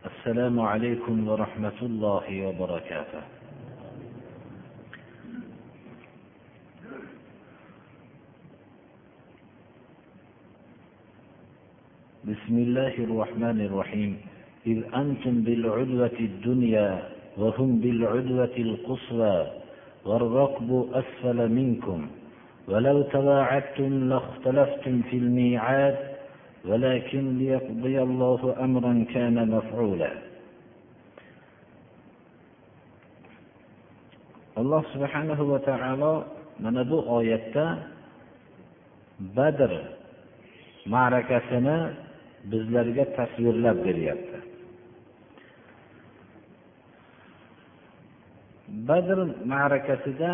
[0.00, 3.22] السلام عليكم ورحمة الله وبركاته.
[12.24, 14.12] بسم الله الرحمن الرحيم.
[14.66, 16.90] إذ أنتم بالعدوة الدنيا
[17.36, 19.38] وهم بالعدوة القصوى
[20.04, 22.00] والركب أسفل منكم.
[22.68, 25.96] ولو تواعدتم لاختلفتم في الميعاد
[26.65, 30.11] ولكن ليقضي الله أمرا كان مفعولا
[34.55, 36.13] alloh subhanahu va taolo
[36.63, 37.65] mana bu oyatda
[39.35, 39.71] badr
[40.93, 41.77] ma'rakasini
[42.51, 44.39] bizlarga tasvirlab beryapti
[48.87, 49.17] badr
[49.51, 50.31] ma'rakasida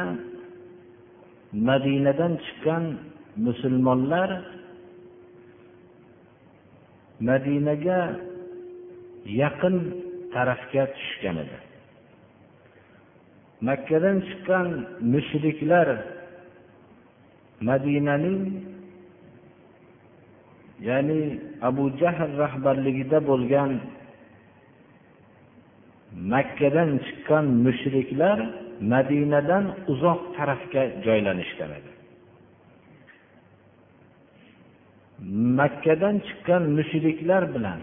[1.69, 2.83] madinadan chiqqan
[3.45, 4.29] musulmonlar
[7.20, 8.20] madinaga
[9.42, 9.76] yaqin
[10.32, 11.58] tarafga tushgan edi.
[13.68, 14.68] Makkadan chiqqan
[15.12, 15.88] mushriklar
[17.68, 18.40] madinaning
[20.88, 21.20] ya'ni
[21.68, 23.70] abu jahl rahbarligida bo'lgan
[26.32, 28.38] makkadan chiqqan mushriklar
[28.92, 31.95] madinadan uzoq tarafga joylanishgan edi.
[35.58, 37.80] Makkadan chiqqan mushriklar bilan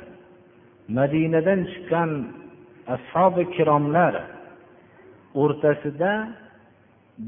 [0.97, 2.09] madinadan chiqqan
[2.95, 4.13] ashobi kiromlar
[5.41, 6.13] o'rtasida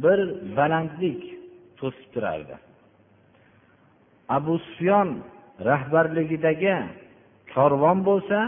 [0.04, 0.20] bir
[0.58, 1.22] balandlik
[1.80, 2.56] to'sib turardi.
[4.38, 5.10] Abu sufyon
[5.70, 6.78] rahbarligidagi
[7.54, 8.40] korvon bo'lsa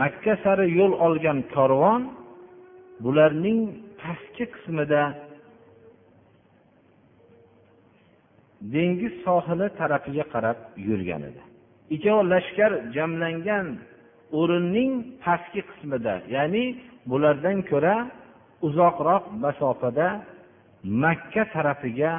[0.00, 2.02] makka sari yo'l olgan korvon
[3.04, 3.60] bularning
[4.00, 5.02] pastki qismida
[8.72, 10.58] dengiz sohili tarafiga qarab
[10.88, 11.42] yurgan edi.
[11.94, 13.66] Ikkovi lashkar jamlangan
[14.38, 14.92] o'rinning
[15.24, 16.64] pastki qismida ya'ni
[17.10, 17.96] bulardan ko'ra
[18.66, 20.08] uzoqroq masofada
[21.02, 22.12] makka tarafiga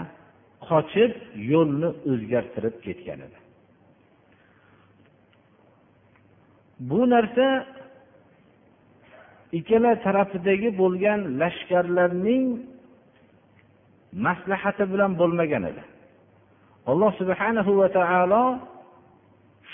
[0.67, 1.11] qochib
[1.51, 3.38] yo'lni o'zgartirib ketgan edi.
[6.89, 7.47] Bu narsa
[9.59, 12.45] ikkala tarafidagi bo'lgan lashkarlarning
[14.25, 15.83] maslahati bilan bo'lmagan edi.
[16.91, 18.44] Alloh subhanahu va taolo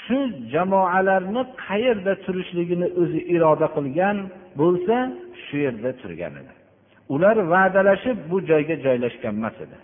[0.03, 0.19] shu
[0.53, 4.17] jamoalarni qayerda turishligini o'zi iroda qilgan
[4.59, 4.95] bo'lsa
[5.43, 6.53] shu yerda turgan edi.
[7.13, 9.77] Ular va'dalashib bu joyga joylashgan emas edi.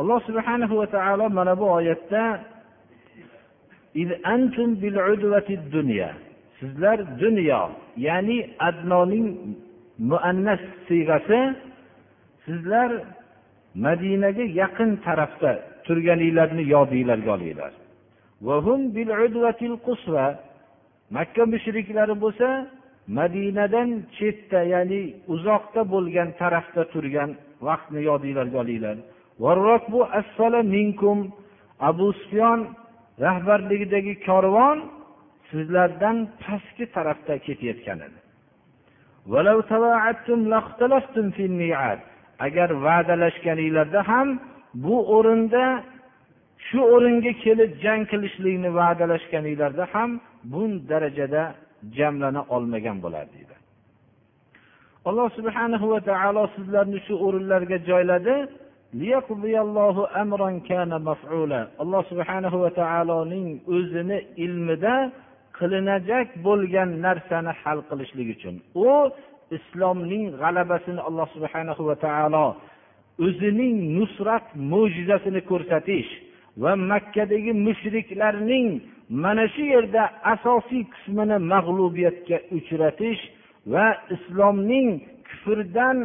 [0.00, 2.22] Alloh subhanahu va taolo mana bu oyatda
[6.58, 7.62] sizlar dunyo
[8.06, 8.38] ya'ni
[8.68, 9.28] adnoning
[10.10, 11.40] muannas siyg'asi
[12.44, 12.90] sizlar
[13.84, 15.52] madinaga yaqin tarafda
[15.88, 17.72] turganinglarni yodinglarga olinglar.
[21.16, 22.48] Makka mushriklari bo'lsa
[23.18, 25.02] madinadan chetda ya'ni
[25.34, 27.30] uzoqda bo'lgan tarafda turgan
[27.68, 28.96] vaqtni yodinglarga olinglar.
[31.88, 32.60] Abu sufyon
[33.24, 34.78] rahbarligidagi korvon
[35.50, 38.18] sizlardan pastki tarafda ketayotgan edi.
[42.46, 44.28] Agar va'dalashganinglarda ham
[44.74, 45.64] bu o'rinda
[46.68, 50.10] shu o'ringa kelib jang qilishlikni va'dalashganinglarda ham
[50.52, 51.42] bu darajada
[51.96, 53.54] jamlana olmagan bo'lardi deydi.
[55.08, 58.36] Alloh subhanahu va taolo sizlarni shu o'rinlarga joyladi.
[61.82, 64.94] Alloh subhanahu va taoloning o'zini ilmida
[65.58, 68.54] qilinajak bo'lgan narsani hal qilishlik uchun.
[68.88, 68.90] U
[69.56, 72.46] islomning g'alabasini alloh subhanahu va taolo
[73.26, 76.10] o'zining nusrat mo'jizasini ko'rsatish
[76.62, 78.68] va makkadagi mushriklarning
[79.22, 80.02] mana shu yerda
[80.34, 83.20] asosiy qismini mag'lubiyatga uchratish
[83.72, 83.86] va
[84.16, 84.88] islomning
[85.28, 85.98] kufrdan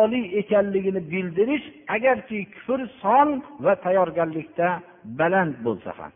[0.00, 1.66] oliy ekanligini bildirish
[1.96, 3.28] agarki kufr son
[3.64, 4.68] va tayyorgarlikda
[5.18, 6.12] baland bo'lsa ham.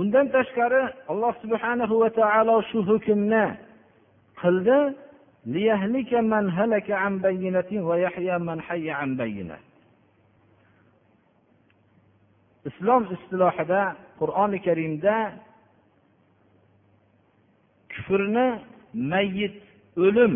[0.00, 3.44] Undan tashqari alloh subhanahu va taolo shu hukmni
[4.40, 4.78] qildi
[12.68, 13.82] islom istilohida
[14.20, 15.14] qur'oni karimda
[17.92, 18.48] kufrni
[19.12, 19.56] mayyit
[20.04, 20.34] o'lim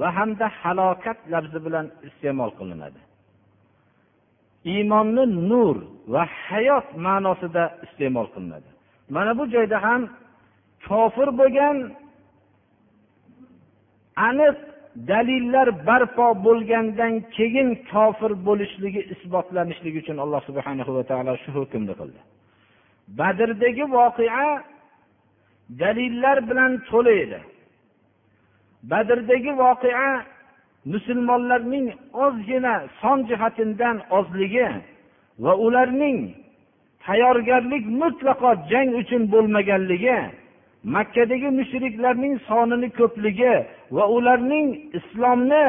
[0.00, 3.00] va hamda halokat labzi bilan iste'mol qilinadi.
[4.74, 5.76] Iymonni nur
[6.12, 8.70] va hayot ma'nosida iste'mol qilinadi.
[9.14, 10.02] Mana bu joyda ham
[10.88, 11.76] kofir bo'lgan
[14.16, 14.56] aniq
[15.10, 22.20] dalillar barpo bo'lgandan keyin kofir bo'lishligi isbotlanishligi uchun alloh subhana va taolo shu hukmni qildi.
[23.18, 24.46] Badrdagi voqea
[25.82, 27.40] dalillar bilan to'la edi
[28.90, 30.24] badrdagi voqea
[30.92, 31.86] musulmonlarning
[32.24, 34.68] ozgina son jihatidan ozligi
[35.44, 36.18] va ularning
[37.04, 40.18] tayyorgarlik mutlaqo jang uchun bo'lmaganligi
[40.84, 43.54] makkadagi mushriklarning sonini ko'pligi
[43.96, 44.68] va ularning
[44.98, 45.64] islomni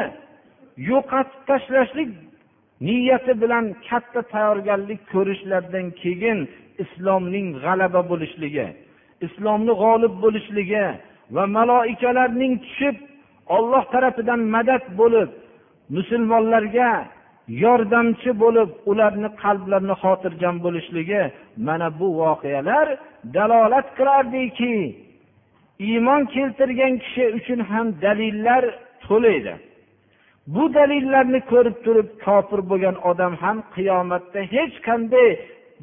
[0.90, 2.10] yo'qotib tashlashlik
[2.86, 6.38] niyati bilan katta tayyorgarlik ko'rishlaridan keyin
[6.84, 8.66] islomning g'alaba bo'lishligi
[9.26, 10.86] islomni g'olib bo'lishligi
[11.34, 12.96] va maloikalarning tushib
[13.56, 15.30] olloh tarafidan madad bo'lib
[15.96, 16.90] musulmonlarga
[17.48, 21.22] yordamchi bo'lib ularni qalblarini xotirjam bo'lishligi
[21.66, 22.86] mana bu voqealar
[23.34, 24.74] dalolat qilardiki
[25.88, 28.64] iymon keltirgan kishi uchun ham dalillar
[29.04, 29.54] to'la edi
[30.54, 35.28] bu dalillarni ko'rib turib kofir bo'lgan odam ham qiyomatda hech qanday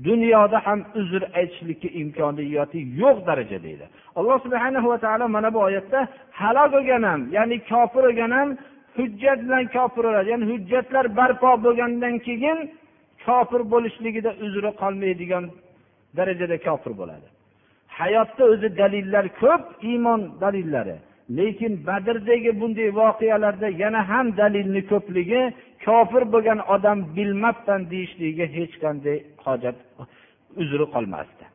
[0.07, 3.85] dunyoda ham uzr aytishlikka imkoniyati yo'q darajada edi
[4.19, 5.99] alloh subhana va taolo mana bu oyatda
[6.39, 8.49] halok bo'lgan ham ya'ni kofir bo'lgan ham
[8.97, 10.27] hujjat bilan kofir bo'ladi.
[10.33, 12.57] Ya'ni hujjatlar barpo bo'lgandan keyin
[13.25, 15.45] kofir bo'lishligida uzri qolmaydigan
[16.17, 17.27] darajada kofir bo'ladi.
[17.99, 20.97] Hayotda o'zi dalillar ko'p iymon dalillari.
[21.37, 25.41] Lekin badrdagi bunday voqealarda yana ham dalilni ko'pligi
[25.85, 29.77] kofir bo'lgan odam bilmabman deyishligiga hech qanday hojat
[30.61, 31.45] uzri qolmasdi.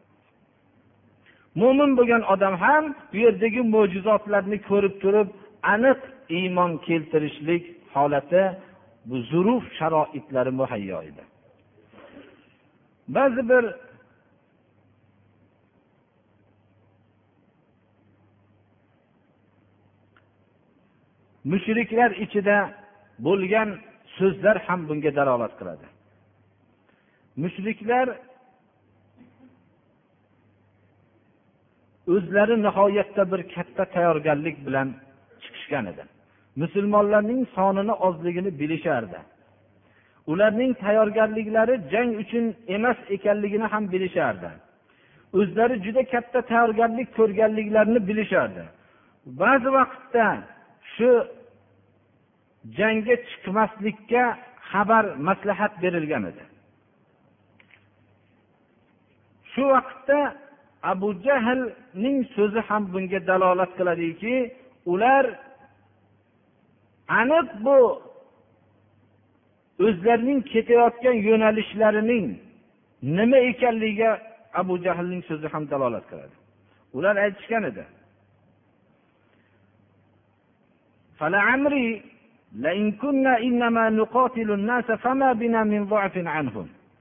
[1.60, 5.28] Mo'min bo'lgan odam ham bu yerdagi mo'jizotlarni ko'rib turib
[5.74, 5.98] aniq
[6.28, 8.42] iymon keltirishlik holati
[9.04, 11.24] bu zuruf sharoitlari muhayyo edi.
[13.08, 13.64] Ba'zi bir
[21.50, 22.56] mushriklar ichida
[23.26, 23.68] bo'lgan
[24.18, 25.86] so'zlar ham bunga dalolat qiladi.
[27.42, 28.06] Mushriklar
[32.14, 34.88] o'zlari nihoyatda bir katta tayyorgarlik bilan
[35.64, 36.04] tushgan edi
[36.56, 39.18] musulmonlarning sonini ozligini bilishardi.
[40.26, 44.50] Ularning tayyorgarliklari jang uchun emas ekanligini ham bilishardi.
[45.32, 48.64] O'zlari juda katta tayyorgarlik ko'rganliklarini bilishardi.
[49.40, 50.26] Ba'zi vaqtda
[50.94, 51.10] shu
[52.78, 54.24] jangga chiqmaslikka
[54.70, 56.44] xabar maslahat berilgan edi.
[59.52, 60.18] Shu vaqtda
[60.92, 64.34] abu jahlning so'zi ham bunga dalolat qiladiki
[64.92, 65.24] ular
[67.08, 67.78] aniq bu
[69.86, 72.26] o'zlarining ketayotgan yo'nalishlarining
[73.02, 74.10] nima ekanligiga
[74.60, 76.34] abu jahlning so'zi ham dalolat qiladi.
[76.96, 77.84] Ular aytishgan edi.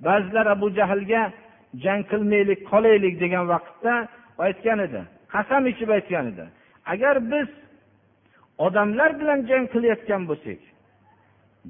[0.06, 1.23] Ba'zilar abu jahlga
[1.83, 3.94] jang qilmaylik qolaylik degan vaqtda
[4.45, 5.01] aytgan edi.
[5.33, 6.45] Qasam ichib aytgan edi.
[6.94, 7.47] Agar biz
[8.57, 10.61] odamlar bilan jang qilayotgan bo'lsak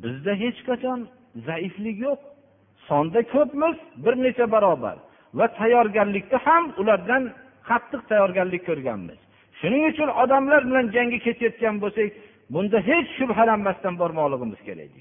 [0.04, 1.00] bizda hech qachon
[1.48, 2.20] zaiflik yo'q.
[2.88, 4.98] Sonda ko'pmiz bir necha barobar.
[5.38, 7.24] Va tayyorgarlikda ham ulardan
[7.70, 9.20] qattiq tayyorgarlik ko'rganmiz.
[9.60, 12.10] Shuning uchun odamlar bilan jangga ketayotgan bo'lsak
[12.54, 14.92] bunda hech shubhalanmasdan bormoqligimiz kerak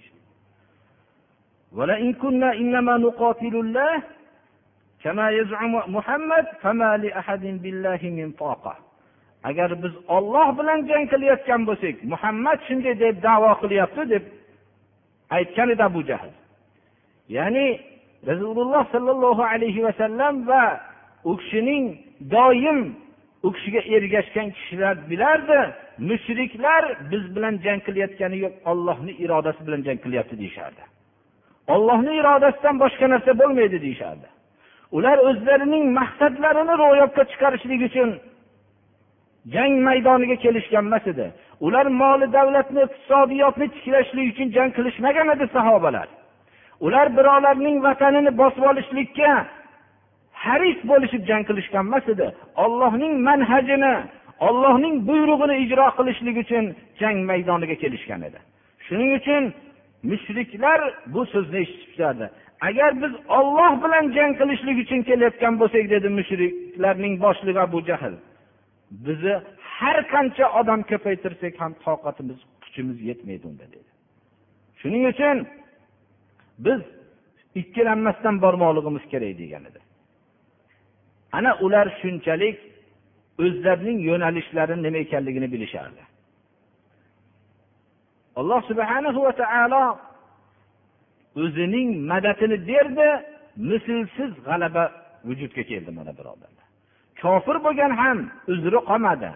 [9.48, 14.24] agar biz olloh bilan jang qilayotgan bo'lsak muhammad shunday deb davo qilyapti deb
[15.36, 16.32] aytgan edi abu jahl.
[17.36, 17.66] Ya'ni
[18.30, 20.64] rasululloh sollallohu alayhi vasallam va
[21.30, 21.84] u kishining
[22.34, 22.78] doim
[23.46, 25.60] u kishiga ergashgan kishilar bilardi
[26.08, 30.82] mushriklar biz bilan jang qilayotgani yo'q ollohni irodasi bilan jang qilyapti deyishardi.
[31.74, 34.28] Ollohni irodasidan boshqa narsa bo'lmaydi deyishardi.
[34.96, 38.10] Ular o'zlarining maqsadlarini ro'yobga chiqarishlik uchun
[39.46, 41.26] jang maydoniga kelishgan emas edi.
[41.60, 46.08] Ular moli davlatni iqtisodiyotni tiklashlik uchun jang qilishmagan edi sahobalar.
[46.86, 49.30] Ular birovlarning vatanini bosib olishlikka
[50.44, 52.26] haris bo'lishib jang qilishgan emas edi.
[52.64, 53.94] Ollohning manhajini
[54.48, 56.64] ollohning buyrug'ini ijro qilishlik uchun
[57.00, 58.38] jang maydoniga kelishgan edi.
[58.86, 59.42] Shuning uchun
[60.10, 60.80] mushriklar
[61.14, 62.26] bu so'zni eshitishardi
[62.68, 68.14] agar biz olloh bilan jang qilishlik uchun kelayotgan bo'lsak dedi mushriklarning boshlig'i abu jahl.
[69.06, 69.34] Bizni
[69.76, 73.90] har qancha odam ko'paytirsak ham toqatimiz kuchimiz yetmaydi unda dedi.
[74.80, 75.36] Shuning uchun
[76.66, 76.80] biz
[77.60, 79.80] ikkilanmasdan bormoqligimiz kerak degan edi.
[81.36, 82.56] Ana ular shunchalik
[83.44, 86.02] o'zlarining yo'nalishlari nima ekanligini bilishardi.
[88.40, 89.84] Alloh subhanahu va taolo
[91.42, 93.08] o'zining madadini berdi
[93.70, 94.84] mislsiz g'alaba
[95.28, 96.51] vujudga keldi mana birodar.
[97.22, 98.18] Kofir bo'lgan ham
[98.52, 99.30] uzri qolmadi.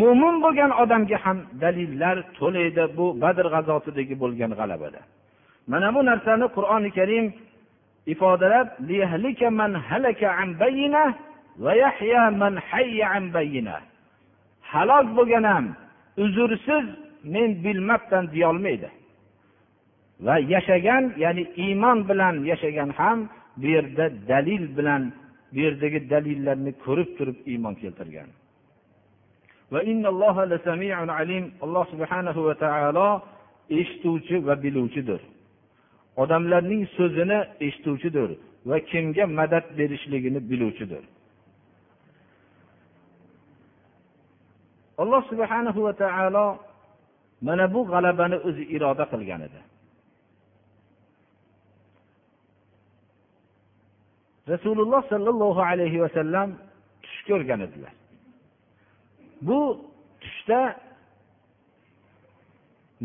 [0.00, 5.00] Mo'min bo'lgan odamga ham dalillar to'la edi bu badr g'azotidagi bo'lgan g'alabada.
[5.70, 7.26] Mana bu narsani qur'oni karim
[8.12, 8.68] ifodalab
[14.72, 15.66] halok bo'lgan ham
[16.24, 16.84] uzrsiz
[17.34, 18.88] men bilmabdan deyolmaydi.
[20.26, 23.18] Va yashagan ya'ni iymon bilan yashagan ham
[23.60, 25.02] bu yerda dalil bilan
[25.52, 28.28] bu yerdagi dalillarni ko'rib turib iymon keltirgan.
[31.66, 33.08] Alloh subhanahu va taolo
[33.78, 35.20] eshituvchi va biluvchidir.
[36.22, 38.30] Odamlarning so'zini eshituvchidir
[38.70, 41.02] va kimga madad berishligini biluvchidir.
[45.02, 46.46] Alloh subhanahu va taolo
[47.46, 49.60] mana bu g'alabani o'zi iroda qilgan edi.
[54.52, 56.48] Rasululloh sollallohu alayhi vasallam
[57.04, 57.92] tush ko'rgan edilar.
[59.46, 59.60] Bu
[60.22, 60.60] tushda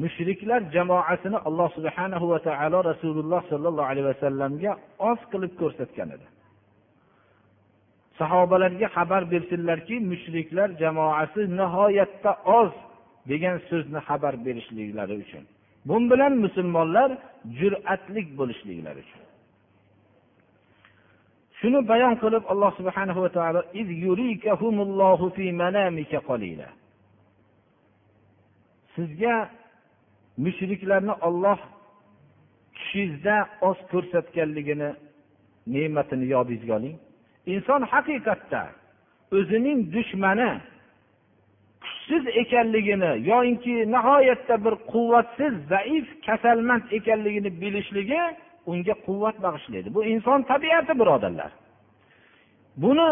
[0.04, 4.72] mushriklar jamoasini alloh subhanahu va taolo rasululloh sollallohu alayhi vasallamga
[5.10, 6.28] oz qilib ko'rsatgan edi.
[8.20, 12.72] Sahobalarga xabar bersinlarki mushriklar jamoasi nihoyatda oz
[13.32, 15.44] degan so'zni xabar berishliklari uchun
[15.88, 17.10] bu bilan musulmonlar
[17.60, 19.23] jur'atlik bo'lishliklari uchun.
[21.64, 23.62] Shuni bayon qilib alloh subhanahu va taolo
[28.96, 29.50] sizga
[30.38, 31.60] mushriklarni olloh
[32.76, 33.38] tushingizda
[33.70, 34.90] oz ko'rsatganligini
[35.74, 36.98] ne'matini yodingizga oling.
[37.54, 38.62] Inson haqiqatda
[39.38, 40.52] o'zining dushmani
[41.84, 48.22] kuchsiz ekanligini yoinki nihoyatda bir quvvatsiz zaif kasalmand ekanligini bilishligi
[48.72, 49.90] unga quvvat bag'ishlaydi.
[49.96, 51.52] Bu inson tabiati birodarlar.
[52.84, 53.10] Buni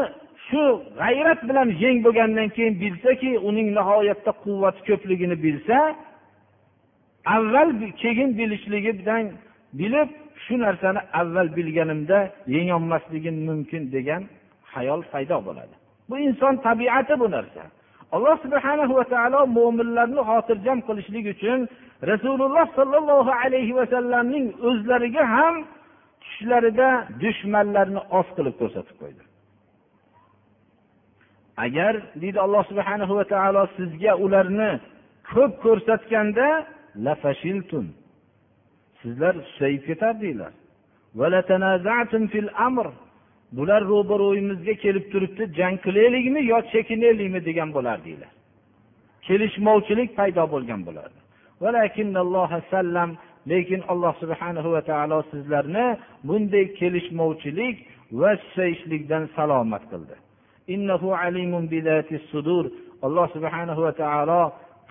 [0.47, 0.61] shu
[1.01, 5.77] g'ayrat bilan yeng bo'lgandan keyin bilsaki uning nihoyatda quvvati ko'pligini bilsa
[7.35, 7.69] avval
[8.01, 9.23] keyin bilishligi bilan
[9.79, 10.09] bilib
[10.43, 12.17] shu narsani avval bilganimda
[12.55, 14.23] yengolmasligim mumkin degan
[14.73, 15.75] hayol paydo bo'ladi.
[16.09, 17.63] Bu inson tabiati bu narsa.
[18.15, 21.59] Alloh subhana va taolo mo'minlarni xotirjam qilishlik uchun
[22.11, 25.55] rasululloh sollallohu alayhi vasallamning o'zlariga ham
[26.23, 26.89] tushlarida
[27.23, 29.23] dushmanlarni oz qilib ko'rsatib qo'ydi.
[31.65, 34.71] Agar deydi alloh subhana va taolo sizga ularni
[35.31, 36.47] ko'p ko'rsatganda
[39.01, 40.53] sizlar susayib ketardinglar
[43.57, 48.31] bular ro'baro'yimizga kelib turibdi jang qilaylikmi yo chekinaylikmi degan bo'lardinglar
[49.27, 51.19] kelishmovchilik paydo bo'lgan bo'lardi.
[53.51, 55.85] Lekin alloh subhanahu va taolo sizlarni
[56.27, 57.75] bunday kelishmovchilik
[58.21, 60.15] va susayishlikdan salomat qildi.
[63.07, 64.41] Alloh subhanahu va taolo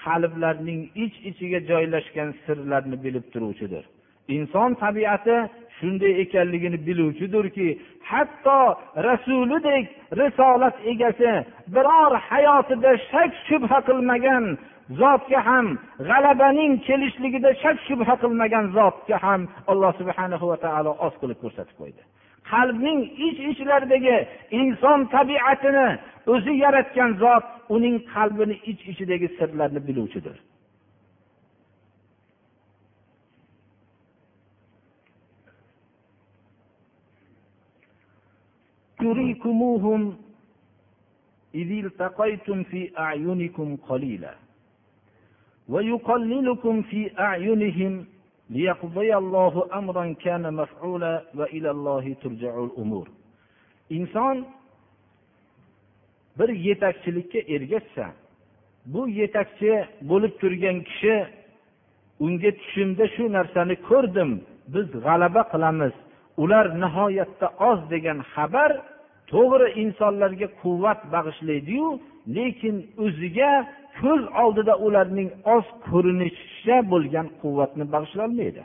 [0.04, 3.84] qalblarning ich iç ichiga joylashgan sirlarni bilib turuvchidir.
[4.36, 5.36] Inson tabiati
[5.80, 7.68] shunday ekanligini biluvchidirki
[8.10, 8.60] hatto
[9.08, 9.84] rasulidek
[10.20, 11.32] risolat egasi
[11.74, 14.44] biror hayotida shak shubha qilmagan
[15.00, 15.66] zotga ham
[16.08, 19.40] g'alabaning kelishligida shak shubha qilmagan zotga ham
[19.72, 22.02] alloh subhanahu va taolo oz qilib ko'rsatib qo'ydi.
[22.52, 24.16] Qalbning ich iç ichlaridagi
[24.60, 25.88] inson tabiatini
[26.32, 27.44] o'zi yaratgan zot
[27.74, 30.36] uning qalbini ich iç ichidagi sirlarni biluvchidir.
[38.99, 40.17] تريكموهم
[41.55, 44.33] إذ التقيتم في أعينكم قليلا
[45.69, 48.05] ويقللكم في أعينهم
[48.49, 53.07] ليقضي الله أمرا كان مفعولا وإلى الله ترجع الأمور
[53.89, 54.45] inson
[56.39, 58.05] bir yetakchilikka ergashsa
[58.85, 61.27] bu yetakchi bo'lib turgan kishi
[62.19, 64.31] unga tushimda shu narsani ko'rdim
[64.73, 65.93] biz g'alaba qilamiz
[66.42, 68.70] Ular nihoyatda oz degan xabar
[69.32, 71.88] to'g'ri insonlarga quvvat bag'ishlaydiyu
[72.36, 73.52] lekin o'ziga
[74.00, 78.62] ko'z oldida ularning oz ko'rinishga bo'lgan quvvatni bag'ishlolmaydi.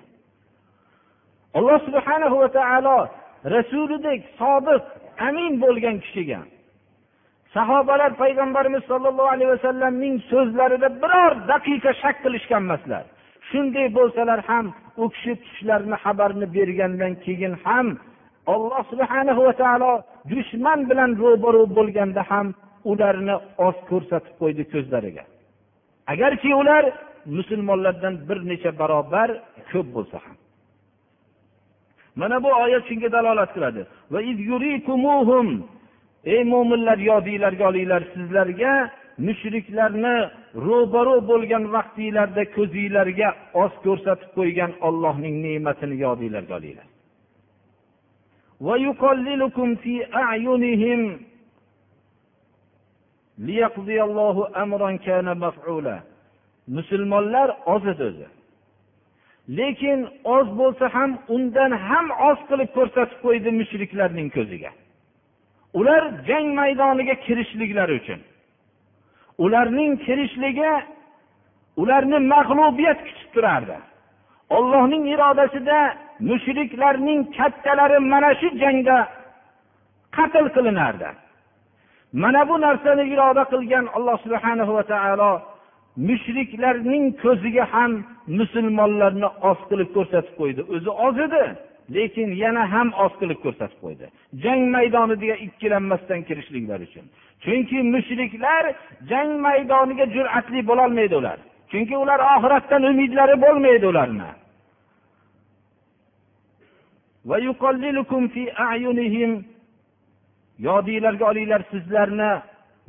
[1.57, 2.97] Alloh subhana va taolo
[3.55, 4.83] rasulidek sodiq
[5.27, 6.39] amin bo'lgan kishiga
[7.55, 13.03] sahobalar payg'ambarimiz sollallohu alayhi vasallamning so'zlarida biror daqiqa shak qilishgan emaslar.
[13.49, 14.65] Shunday bo'lsalar ham
[15.01, 17.87] u kishi tushlarini xabarini bergandan keyin ham
[18.53, 19.91] alloh subhana va taolo
[20.31, 22.47] dushman bilan ro'baru bo'lganda ham
[22.91, 23.35] ularni
[23.67, 25.23] oz ko'rsatib qo'ydi ko'zlariga.
[26.13, 26.83] Agarki ular
[27.37, 29.29] musulmonlardan bir necha barobar
[29.71, 30.35] ko'p bo'lsa ham.
[32.19, 33.81] Mana bu oyat shunga dalolat qiladi.
[36.33, 38.71] Ey mo'minlar yodinglarga olinglar sizlarga
[39.27, 40.15] mushriklarni
[40.55, 43.29] ro'baro bo'lgan vaqtinglarda ko'zinglarga
[43.63, 46.87] oz ko'rsatib qo'ygan ollohning ne'matini yodinglarga olinglar
[56.67, 58.27] musulmonlar oz edi o'zi.
[59.57, 64.71] Lekin oz bo'lsa ham undan ham oz qilib ko'rsatib qo'ydi mushriklarning ko'ziga.
[65.79, 68.19] Ular jang maydoniga kirishliklari uchun.
[69.37, 70.71] Ularning kirishligi
[71.81, 73.77] ularni mag'lubiyat kutib turardi.
[74.57, 75.79] Ollohning irodasida
[76.29, 78.97] mushriklarning kattalari mana shu jangda
[80.17, 81.09] qatl qilinardi.
[82.21, 85.31] Mana bu narsani iroda qilgan alloh subhanahu va taolo
[86.07, 87.91] mushriklarning ko'ziga ham
[88.39, 90.61] musulmonlarni oz qilib ko'rsatib qo'ydi.
[90.73, 91.43] O'zi oz edi
[91.95, 94.05] lekin yana ham oz qilib ko'rsatib qo'ydi.
[94.43, 97.05] Jang maydoniga ikkilanmasdan kirishliklari uchun.
[97.43, 98.63] Chunki mushriklar
[99.09, 101.37] jang maydoniga jur'atli bo'lolmaydi ular.
[101.71, 104.29] Chunki ular oxiratdan umidlari bo'lmaydi ularni.
[110.67, 112.31] Yodinglarga olinglar sizlarni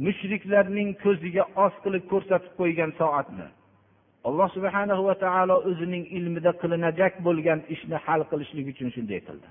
[0.07, 3.47] mushriklarning ko'ziga oz qilib ko'rsatib qo'ygan soatni.
[4.29, 9.49] Alloh subhana va taolo o'zining ilmida qilinajak bo'lgan ishni hal qilishlik uchun shunday qildi.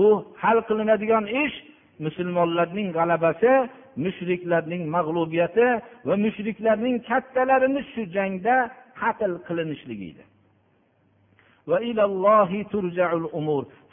[0.00, 0.02] U
[0.42, 1.56] hal qilinadigan ish
[2.04, 3.52] musulmonlarning g'alabasi
[4.04, 5.68] mushriklarning mag'lubiyati
[6.08, 8.56] va mushriklarning kattalarini shu jangda
[9.00, 10.24] qatl qilinishligi edi.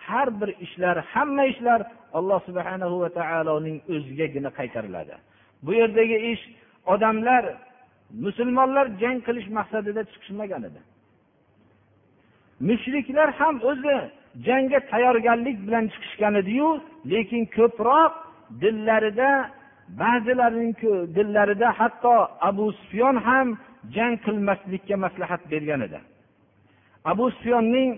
[0.07, 1.81] Har bir ishlar hamma ishlar
[2.17, 5.15] alloh subhanahu va taoloning o'zigagina qaytariladi.
[5.65, 6.43] Bu yerdagi ish
[6.93, 7.43] odamlar
[8.25, 10.81] musulmonlar jang qilish maqsadida chiqishmagan edi.
[12.69, 13.97] Mushriklar ham o'zi
[14.47, 16.69] jangga tayyorgarlik bilan chiqishgan ediyu
[17.13, 18.13] lekin ko'proq
[18.61, 19.29] dillarida
[19.89, 20.75] ba'zilarning
[21.15, 23.47] dillarida hatto abu sufyon ham
[23.95, 25.99] jang qilmaslikka maslahat bergan edi.
[27.11, 27.89] Abu sufyonning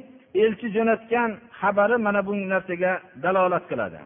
[0.43, 4.00] elchi jo'natgan xabari mana bu narsaga dalolat qiladi.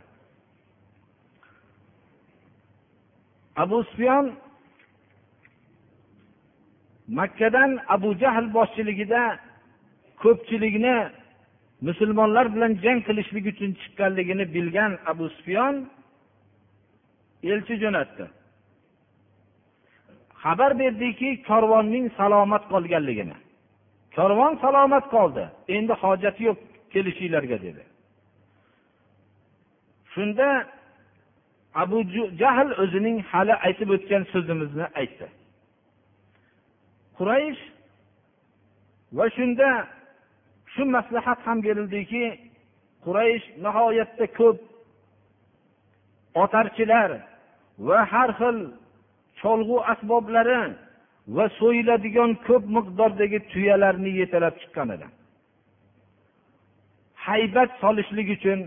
[3.64, 4.26] Abu sufyon
[7.18, 9.22] makkadan abu jahl boshchiligida
[10.24, 10.98] ko'pchilikni
[11.88, 15.76] musulmonlar bilan jang qilishlik uchun chiqqanligini bilgan abu sufyon
[17.44, 18.26] elchi jo'natdi.
[20.44, 23.38] Xabar berdiki korvonning salomat qolganligini.
[24.16, 25.44] Korvon salomat qoldi.
[25.76, 26.60] Endi hojati yo'q
[26.94, 27.84] kelishinglarga dedi.
[30.14, 30.48] Shunda
[31.84, 31.98] abu
[32.42, 35.28] jahl o'zining hali aytib o'tgan so'zimizni aytdi.
[37.18, 37.62] Quraysh
[39.18, 39.70] va shunda
[40.74, 42.24] shu maslahat ham berildiki
[43.06, 44.58] quraysh nihoyatda ko'p
[46.36, 47.12] otarchilar
[47.88, 48.58] va har xil
[49.42, 50.62] cholg'u asboblari
[51.36, 55.08] va so'yiladigan ko'p miqdordagi tuyalarni yetalab chiqqan edi.
[57.26, 58.60] Haybat solishlik uchun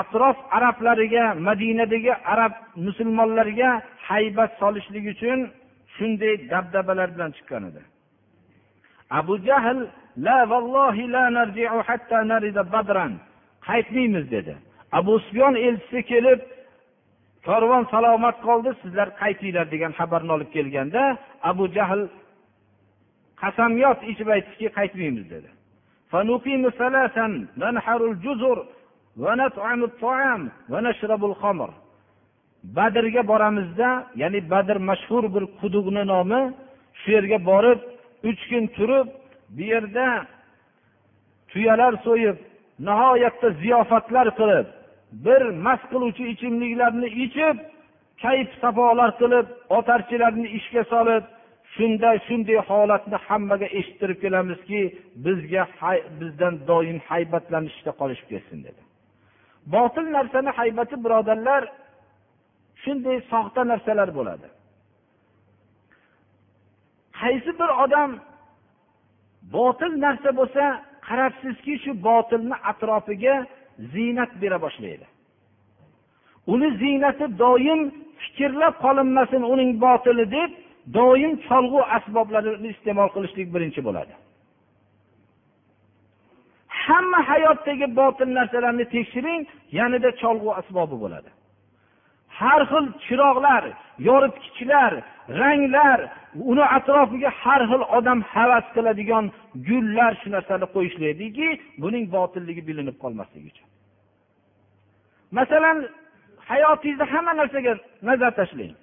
[0.00, 2.54] atrof arablariga madinadagi arab
[2.86, 3.70] musulmonlarga
[4.08, 5.38] haybat solishlik uchun
[5.96, 7.82] shunday dabdabalar bilan chiqqan edi.
[9.18, 9.78] Abu jahl
[10.26, 13.12] la vallohi la narji'u hatta narida badran
[13.68, 14.54] qaytmaymiz dedi.
[14.92, 16.40] Abu sufyon elchisi kelib
[17.46, 21.02] korvon salomat qoldi sizlar qaytinglar degan xabarni olib kelganda
[21.50, 22.02] abu jahl
[23.42, 25.48] qasamyod ichib aytdiki qaytmaymiz dedi.
[32.76, 33.88] Badrga boramizda
[34.22, 36.40] ya'ni badr mashhur bir quduqni nomi
[37.00, 37.80] shu yerga borib
[38.30, 39.06] uch kun turib
[39.56, 40.06] bu yerda
[41.50, 42.38] tuyalar so'yib
[42.88, 44.66] nihoyatda ziyofatlar qilib
[45.12, 47.56] bir mast qiluvchi ichimliklarni ichib
[48.22, 49.46] kayf safolar qilib
[49.78, 51.24] otarchilarni ishga solib
[51.74, 54.80] shunda shunday holatni hammaga eshittirib kelamizki
[55.24, 55.64] bizga
[56.20, 58.80] bizdan doim haybatlanishda qolishib ketsin dedi.
[59.74, 61.62] Botil narsani haybati birodarlar
[62.82, 64.48] shunday soxta narsalar bo'ladi.
[67.20, 68.10] Qaysi bir odam
[69.56, 70.64] botil narsa bo'lsa
[71.08, 73.36] qarabsizki shu botilni atrofiga
[73.92, 75.06] ziynat bera boshlaydi.
[76.52, 77.80] Uni ziynati doim
[78.22, 80.50] fikrlab qolinmasin uning botili deb
[80.98, 84.14] doim cholg'u asboblarini iste'mol qilishlik birinchi bo'ladi.
[86.82, 89.42] Hamma hayotdagi botil narsalarni tekshiring
[89.78, 91.30] yanada cholg'u asbobi bo'ladi.
[92.38, 93.64] Har xil chiroqlar
[94.08, 94.92] yoritgichlar
[95.40, 96.00] ranglar
[96.50, 99.24] uni atrofiga har xil odam havas qiladigan
[99.68, 101.48] gullar shu narsani qo'yishlikdiki
[101.82, 103.67] buning botilligi bilinib qolmasligi uchun.
[105.30, 105.88] Masalan
[106.50, 108.74] hayotingizda hamma narsaga nazar tashlang.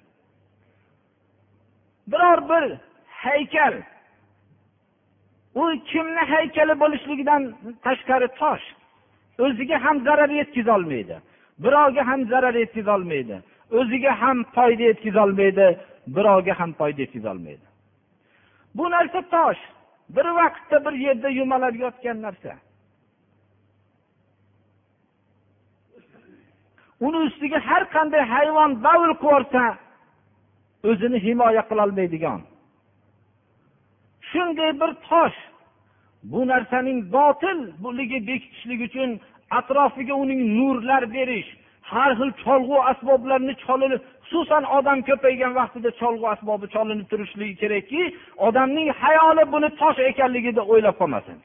[2.06, 2.64] Biror bir
[3.24, 3.74] haykal
[5.54, 7.42] u kimni haykali bo'lishligidan
[7.84, 8.66] tashqari tosh
[9.44, 11.16] o'ziga ham zarar yetkazolmaydi
[11.64, 13.36] birovga ham zarar yetkazolmaydi
[13.78, 15.66] o'ziga ham foyda yetkazolmaydi
[16.16, 17.66] birovga ham foyda yetkazolmaydi.
[18.74, 19.58] Bu narsa tosh.
[20.08, 22.54] Bir vaqtda bir yerda yumalab yotgan narsa.
[27.00, 29.64] Uni ustiga har qanday hayvon davr qilibyuborsa
[30.90, 32.40] o'zini himoya qilolmaydigan.
[34.30, 35.38] Shunday bir tosh
[36.30, 39.10] bu narsaning botil buligi bekitishlik uchun
[39.58, 41.50] atrofiga uning nurlar berish
[41.90, 48.02] har xil cholg'u asboblarni cholinib xususan odam ko'paygan vaqtida cholg'u asbobi cholinib turishligi kerakki
[48.46, 51.38] odamning hayoli buni tosh ekanligida o'ylab qolmasin.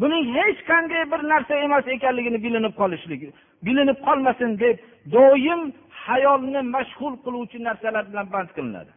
[0.00, 3.28] Buning hech qanday bir narsa emas ekanligini bilinib qolishligi
[3.66, 4.76] bilinib qolmasin deb
[5.14, 5.60] doim
[6.06, 8.92] hayolni mashg'ul qiluvchi narsalar bilan band qilinadi.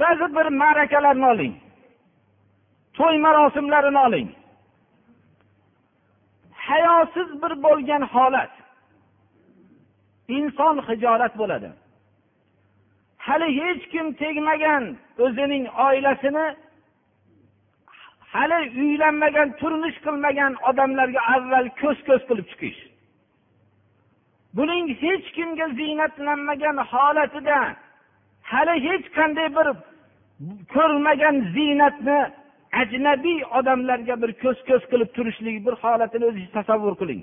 [0.00, 1.54] Ba'zi bir ma'rakalarni oling.
[2.96, 4.28] To'y marosimlarini oling.
[6.66, 8.52] Hayosiz bir bo'lgan holat.
[10.38, 11.70] Inson hijolat bo'ladi.
[13.26, 14.84] Hali hech kim tegmagan
[15.24, 16.46] o'zining oilasini
[18.34, 22.80] hali uylanmagan turmush qilmagan odamlarga avval ko'z ko'z qilib chiqish.
[24.56, 27.58] Buning hech kimga ziynatlanmagan holatida
[28.50, 29.68] hali hech qanday bir
[30.74, 32.18] ko'rmagan ziynatni
[32.80, 37.22] ajnabiy odamlarga bir ko'z ko'z qilib turishlik bir holatini o'zingiz tasavvur qiling.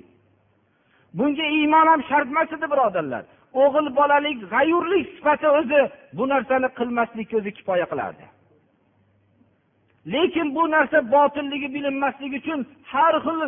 [1.18, 3.24] Bunga iymon ham shart emas edi birodarlar.
[3.64, 5.82] O'g'il bolalik g'ayurlik sifati o'zi
[6.18, 8.26] bu narsani qilmaslikka o'zi kifoya qilardi.
[10.14, 12.60] Lekin bu narsa botilligi bilinmasligi uchun
[12.92, 13.40] har xil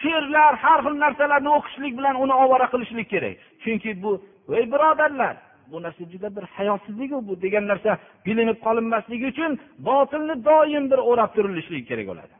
[0.00, 3.34] she'rlar har xil narsalarni o'qishlik bilan uni ovora qilishlik kerak.
[3.62, 4.10] Chunki bu
[4.58, 5.34] ey birodarlar
[5.70, 7.90] bu narsa juda bir hayosizliku bu degan narsa
[8.26, 9.52] bilinib qolinmasligi uchun
[9.88, 12.34] botilni doim bir o'rab turilishligi kerak bo'ladi.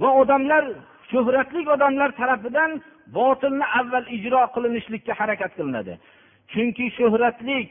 [0.00, 0.64] Va odamlar
[1.10, 2.70] shuhratli odamlar tarafidan
[3.18, 5.94] botilni avval ijro qilinishlikka harakat qilinadi.
[6.52, 7.68] Chunki shuhratlik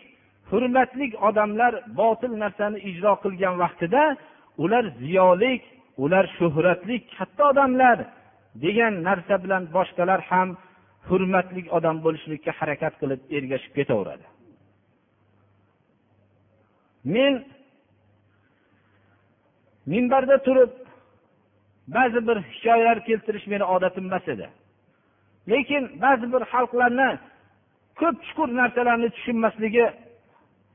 [0.49, 4.03] hurmatli odamlar botil narsani ijro qilgan vaqtida
[4.63, 5.63] ular ziyolik
[6.03, 7.97] ular shuhratli katta odamlar
[8.63, 10.49] degan narsa bilan boshqalar ham
[11.08, 14.25] hurmatli odam bo'lishlikka harakat qilib ergashib ketaveradi.
[17.13, 17.34] Men
[19.91, 20.71] minbarda turib
[21.95, 24.47] ba'zi bir hikoyalar keltirish meni odatim emas edi.
[25.51, 27.10] Lekin ba'zi bir xalqlarni
[27.99, 29.86] ko'p chuqur narsalarni tushunmasligi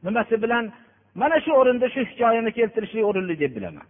[0.04, 0.72] nimasi bilan
[1.14, 3.86] mana shu o'rinda shu hikoyani keltirishlik o'rinli deb bilaman.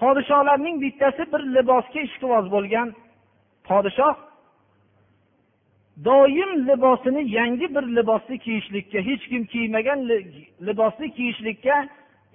[0.00, 2.88] Podsholarning bittasi bir libosga ishqiboz bo'lgan
[3.68, 4.16] podshoh
[6.04, 9.98] doim libosini yangi bir libosni kiyishlikka hech kim kiymagan
[10.66, 11.76] libosni kiyishlikka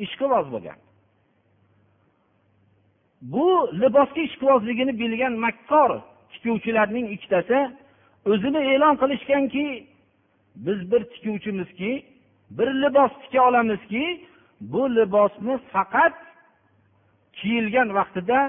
[0.06, 0.78] ishqiboz bo'lgan.
[3.22, 3.48] Bu
[3.82, 5.92] libosga ishqibozligini bilgan makkor
[6.32, 7.58] tikuvchilarning ikkitasi
[8.32, 9.66] o'zini e'lon qilishganki
[10.66, 11.92] biz bir tikuvchimizki
[12.58, 14.04] bir libos tika olamizki
[14.62, 16.16] bu libosni faqat
[17.38, 18.40] kiyilgan vaqtida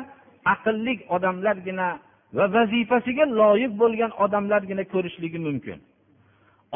[0.55, 1.89] aqlli odamlargina
[2.37, 5.79] va vazifasiga loyiq bo'lgan odamlargina ko'rishligi mumkin.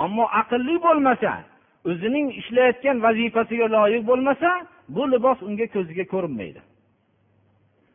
[0.04, 1.32] Ammo aqlli bo'lmasa
[1.90, 4.50] o'zining ishlayotgan vazifasiga loyiq bo'lmasa
[4.94, 6.60] bu libos unga ko'ziga ko'rinmaydi.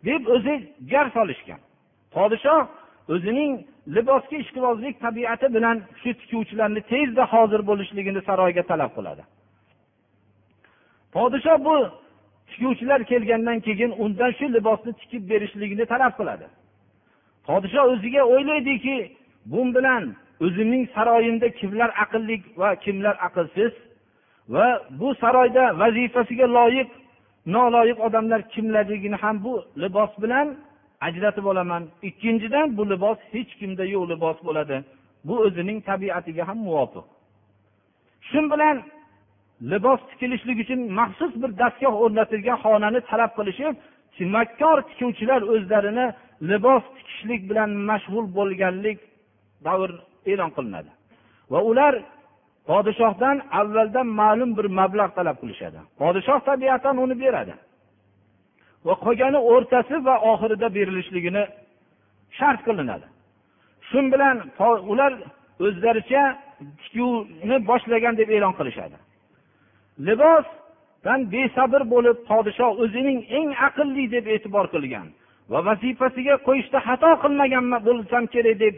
[0.08, 0.56] Deb o'zi
[0.92, 1.60] jar solishgan.
[2.16, 2.62] Podshoh
[3.14, 3.52] o'zining
[3.96, 9.24] libosga ishqibozlik tabiati bilan shu tikuvchilarni tezda hozir bo'lishligini saroyga talab qiladi.
[11.16, 11.78] Podshoh bu
[12.50, 16.46] tikuvchilar kelgandan keyin undan shu libosni tikib berishligini talab qiladi.
[17.48, 18.98] Podshoh o'ziga o'ylaydiki
[19.52, 20.04] bu bilan
[20.46, 23.74] o'zimning saroyimda kimlar aqlli va kimlar aqlsiz
[24.56, 24.68] va
[25.00, 26.90] bu saroyda vazifasiga loyiq
[27.56, 30.48] noloyiq odamlar kimlarligini ham bu libos bilan
[31.08, 31.84] ajratib olaman.
[32.10, 34.78] Ikkinchidan bu libos hech kimda yo'q libos bo'ladi.
[35.28, 37.06] Bu o'zining tabiatiga ham muvofiq.
[38.30, 38.78] Shu bilan
[39.72, 43.76] libos tikilishlik uchun maxsus bir dastgoh o'rnatilgan xonani talab qilishib
[44.26, 46.06] makkor tikuvchilar o'zlarini
[46.50, 49.00] libos tikishlik bilan mashg'ul bo'lganlik
[49.68, 49.90] davr
[50.32, 50.92] e'lon qilinadi.
[51.52, 51.94] Va ular
[52.70, 55.80] podshohdan avvaldan ma'lum bir mablag' talab qilishadi.
[56.02, 57.54] Podshoh tabiatan uni beradi.
[58.86, 61.44] Va qolgani o'rtasi va oxirida berilishligini
[62.38, 63.08] shart qilinadi.
[63.90, 64.38] Shu bilan
[64.92, 65.12] ular
[65.66, 66.24] o'zlaricha
[66.82, 68.98] tikuvni boshlagan deb e'lon qilishadi.
[70.08, 75.08] Libosdan besabr bo'lib podshoh o'zining eng aqlli deb e'tibor qilgan
[75.52, 78.76] va vazifasiga qo'yishda xato qilmagan bo'lsam kerak deb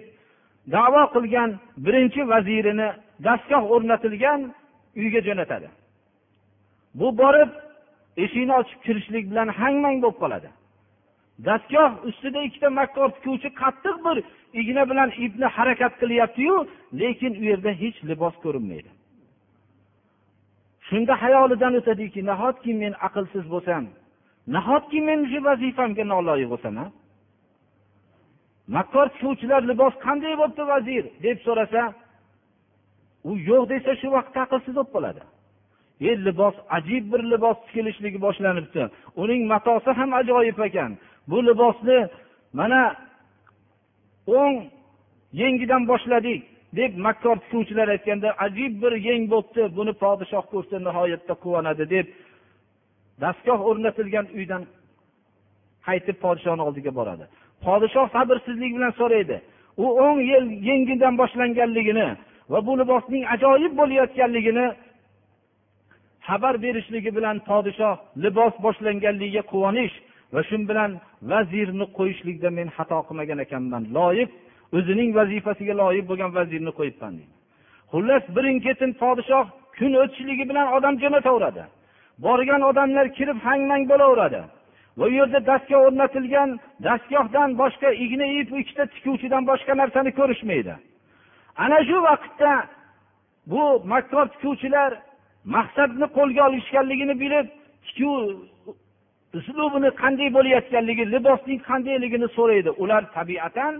[0.75, 1.49] davo qilgan
[1.85, 2.89] birinchi vazirini
[3.25, 4.39] dastgoh o'rnatilgan
[5.01, 5.67] uyga jo'natadi.
[6.99, 7.49] Bu borib
[8.23, 10.49] eshikni ochib kirishlik bilan hang mang bo'lib qoladi.
[11.47, 14.17] Dastgoh ustida ikkita makkor tikuvchi qattiq bir
[14.61, 16.55] igna bilan ipni harakat qilyaptiyu
[17.01, 18.91] lekin u yerda hech libos ko'rinmaydi.
[20.87, 23.83] Shunda hayolidan o'tadiki nahotki men aqlsiz bo'lsam
[24.55, 26.85] nahotki men shu vazifamga noloyiq bo'lsam a
[28.75, 31.03] makkor tikuvchilar libos qanday bo'libdi vazir?
[31.25, 31.81] deb so'rasa
[33.29, 35.21] u yo'q desa shu vaqtda aqlsiz bo'lib qoladi.
[36.01, 38.89] E libos ajib bir libos tikilishligi boshlanibdi.
[39.15, 40.97] Uning matosi ham ajoyib ekan.
[41.27, 42.07] Bu libosni
[42.53, 42.95] mana
[44.27, 44.55] o'ng
[45.33, 46.41] yengidan boshladik
[46.75, 52.07] deb makkor tikuvchilar aytganda ajib bir yeng bo'libdi buni podshoh ko'rsa nihoyatda quvonadi deb
[53.21, 54.63] dastgoh o'rnatilgan uydan
[55.87, 57.25] qaytib podshohni oldiga boradi.
[57.65, 59.37] Podshoh sabrsizlik bilan so'raydi.
[59.83, 60.19] U o'ng
[60.69, 62.07] yengidan boshlanganligini
[62.51, 64.65] va bu libosning ajoyib bo'layotganligini
[66.27, 69.95] xabar berishligi bilan podshoh libos boshlanganligiga quvonish
[70.33, 70.91] va shu bilan
[71.31, 73.83] vazirni qo'yishlikda men xato qilmagan ekanman.
[73.97, 74.29] Loyiq
[74.77, 77.33] o'zining vazifasiga loyiq bo'lgan vazirni qo'yibman deydi.
[77.91, 79.45] Xullas birin ketin podshoh
[79.79, 81.63] kun o'tishligi bilan odam jo'nataveradi
[82.25, 84.41] borgan odamlar kirib hang mang bo'laveradi
[84.99, 86.49] va u yerda dastgoh o'rnatilgan
[86.87, 90.73] dastgohdan boshqa igna ip ikkita tikuvchidan boshqa narsani ko'rishmaydi.
[91.63, 92.51] Ana shu vaqtda
[93.51, 94.91] bu makkor tikuvchilar
[95.55, 97.47] maqsadni qo'lga olishganligini bilib
[97.85, 98.23] tikuv
[99.39, 102.69] uslubini qanday bo'layotganligi libosning qandayligini so'raydi.
[102.83, 103.73] Ular tabiatan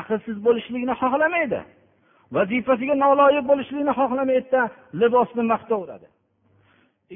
[0.00, 1.60] aqlsiz bo'lishlikni xohlamaydi.
[2.36, 4.62] Vazifasiga noloyiq bo'lishlikni xohlamaydida
[5.00, 6.08] libosni maqtaveradi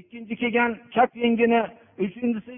[0.01, 1.61] ikkinchi kelgan chap yengini
[2.05, 2.57] uchinchisi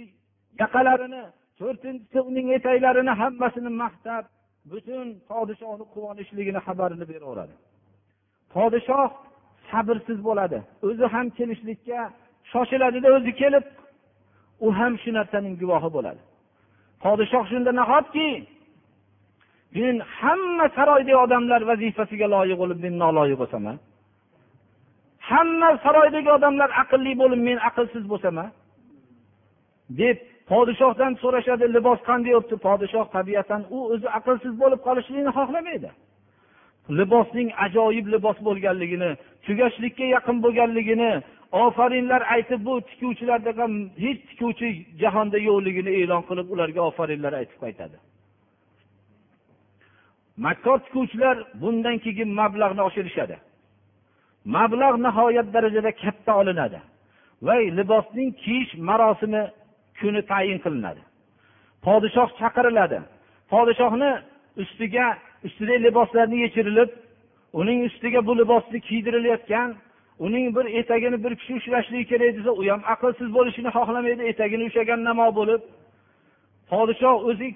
[0.62, 1.22] yaqalarini
[1.60, 4.24] to'rtinchisi uning etaklarini hammasini maqtab
[4.70, 7.54] butun podshohni quvonishligini xabarini beraveradi.
[8.54, 9.10] Podshoh
[9.70, 10.58] sabrsiz bo'ladi.
[10.88, 12.00] O'zi ham kelishlikka
[12.52, 13.64] shoshiladida o'zi kelib
[14.66, 16.20] u ham shu narsaning guvohi bo'ladi.
[17.04, 18.28] Podshoh shunda nahotki
[19.78, 23.62] men hamma saroydagi odamlar vazifasiga loyiq bo'lib men noloyiq bo'lsam
[25.30, 28.36] hamma saroydagi odamlar aqlli bo'lib men aqlsiz bo'lsam
[30.00, 30.16] deb
[30.50, 35.90] podshohdan so'rashadi libos qanday bo'libdi podshoh tabiatan u o'zi aqlsiz bo'lib qolishlikni xohlamaydi.
[36.88, 39.10] Libosning ajoyib libos bo'lganligini
[39.46, 41.12] tugashlikka yaqin bo'lganligini
[41.52, 43.72] ofarinlar aytib bu tikuvchilarda ham
[44.04, 44.68] hech tikuvchi
[45.02, 47.96] jahonda yo'qligini e'lon qilib ularga ofarinlar aytib qaytadi.
[50.44, 53.36] Makkor tikuvchilar bundan keyin mablag'ni oshirishadi.
[54.56, 56.80] Mablag' nihoyat darajada katta olinadi
[57.46, 59.42] va libosning kiyish marosimi
[60.00, 61.02] kuni tayin qilinadi.
[61.84, 62.98] Podshoh chaqiriladi.
[63.52, 64.10] Podshohni
[64.62, 65.06] ustiga
[65.46, 66.90] ustidagi liboslarni yechirilib
[67.60, 69.76] uning ustiga bu libosni kiydirilayotgan
[70.18, 75.00] uning bir etagini bir kishi ushlashligi kerak desa u ham aqlsiz bo'lishini xohlamaydi etagini ushlagan
[75.08, 75.62] namo bo'lib
[76.70, 77.48] podshoh o'zi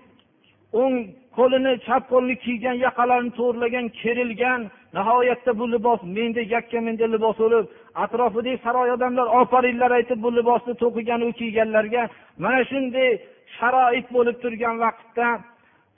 [0.80, 0.96] o'ng
[1.36, 4.60] qo'lini chap qo'lini kiygan yoqalarini to'g'rilagan kerilgan
[4.96, 7.64] nihoyatda bu libos menda yakka menda libos bo'lib
[8.04, 12.02] atrofidagi saroy odamlar ofarinlar aytib bu libosni to'qigan u kiyganlarga
[12.42, 13.10] mana shunday
[13.56, 15.28] sharoit bo'lib turgan vaqtda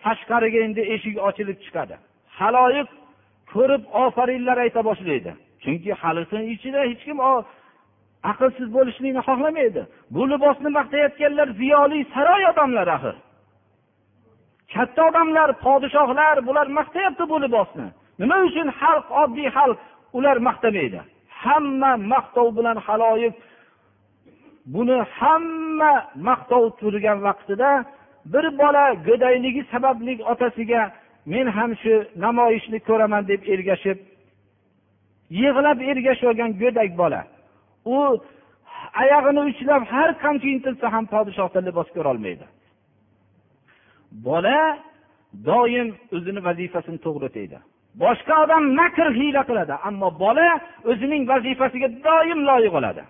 [0.05, 1.95] tashqariga endi eshik ochilib chiqadi.
[2.38, 2.88] Haloyiq
[3.53, 5.33] ko'rib ofarinlar ayta boshlaydi.
[5.62, 7.19] Chunki halisini ichida hech kim
[8.31, 9.83] aqlsiz bo'lishlikni xohlamaydi.
[10.14, 13.17] Bu libosni maqtayotganlar ziyoli saroy odamlari axir.
[14.75, 17.87] Katta odamlar podshohlar bular maqtayapti bu libosni.
[18.21, 19.79] Nima uchun xalq oddiy xalq
[20.19, 21.01] ular maqtamaydi?
[21.43, 23.35] Hamma maqtov bilan haloyiq
[24.75, 25.93] buni hamma
[26.29, 27.71] maqtov turgan vaqtida
[28.33, 30.83] bir bola go'dayligi sababli otasiga
[31.33, 33.99] men ham shu namoyishni ko'raman deb ergashib
[35.41, 37.21] yig'lab ergashib olgan go'dak bola.
[37.97, 37.99] U
[39.03, 42.47] oyog'ini uchlab har qancha intilsa ham podshohda libos ko'rolmaydi
[44.27, 44.59] bola
[45.49, 47.59] doim o'zini vazifasini to'g'ri o'taydi
[48.03, 50.49] boshqa odam makr hiyla qiladi ammo bola
[50.91, 53.03] o'zining vazifasiga doim loyiq bo'ladi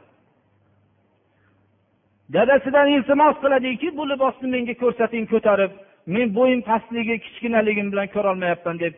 [2.32, 5.72] dadasidan iltimos qiladiki bu libosni menga ko'rsating ko'tarib
[6.14, 8.94] men bo'yim pastligi kichkinaligim bilan ko'rolmayapman deb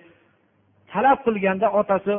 [0.92, 2.14] talab qilganda otasi